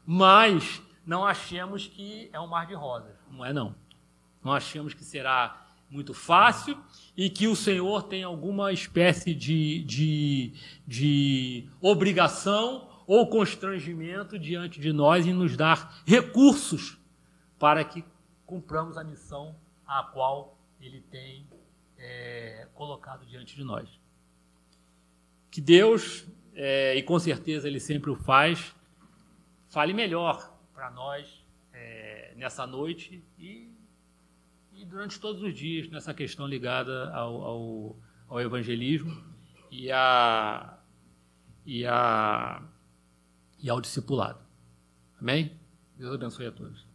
Mas 0.05 0.83
não 1.07 1.25
achemos 1.25 1.87
que 1.87 2.29
é 2.33 2.41
um 2.41 2.49
mar 2.49 2.67
de 2.67 2.75
rosas. 2.75 3.15
Não 3.31 3.45
é, 3.45 3.53
não. 3.53 3.73
Não 4.43 4.53
achemos 4.53 4.93
que 4.93 5.05
será 5.05 5.69
muito 5.89 6.13
fácil 6.13 6.77
e 7.17 7.31
que 7.31 7.47
o 7.47 7.55
Senhor 7.55 8.03
tem 8.05 8.25
alguma 8.25 8.73
espécie 8.73 9.33
de, 9.35 9.85
de, 9.85 10.53
de 10.85 11.69
obrigação 11.81 12.89
ou 13.07 13.29
constrangimento 13.29 14.39
diante 14.39 14.81
de 14.81 14.93
nós 14.93 15.27
em 15.27 15.33
nos 15.33 15.57
dar 15.57 16.03
recursos 16.07 16.99
para 17.59 17.85
que 17.85 18.05
cumpramos 18.45 18.97
a 18.97 19.05
missão 19.05 19.57
a 19.87 20.03
qual 20.03 20.59
Ele 20.81 21.01
tem 21.01 21.47
é, 21.99 22.69
colocado 22.75 23.25
diante 23.27 23.55
de 23.55 23.65
nós. 23.65 23.89
Que 25.51 25.61
Deus, 25.61 26.27
é, 26.55 26.95
e 26.97 27.03
com 27.03 27.19
certeza 27.19 27.69
Ele 27.69 27.81
sempre 27.81 28.11
o 28.11 28.17
faz, 28.17 28.75
fale 29.69 29.93
melhor 29.93 30.55
para 30.75 30.91
nós 30.91 31.45
é, 31.73 32.35
nessa 32.37 32.67
noite 32.67 33.23
e, 33.39 33.73
e, 34.73 34.85
durante 34.85 35.19
todos 35.21 35.43
os 35.43 35.55
dias 35.55 35.89
nessa 35.89 36.13
questão 36.13 36.47
ligada 36.47 37.11
ao, 37.15 37.43
ao, 37.43 37.97
ao 38.29 38.41
evangelismo 38.41 39.25
e, 39.71 39.91
a, 39.91 40.79
e, 41.65 41.87
a, 41.87 42.63
e 43.67 43.71
ao 43.71 43.81
discipulado. 43.81 44.39
Amém? 45.21 45.59
Deus 45.99 46.15
abençoe 46.15 46.47
a 46.47 46.53
todos. 46.53 46.86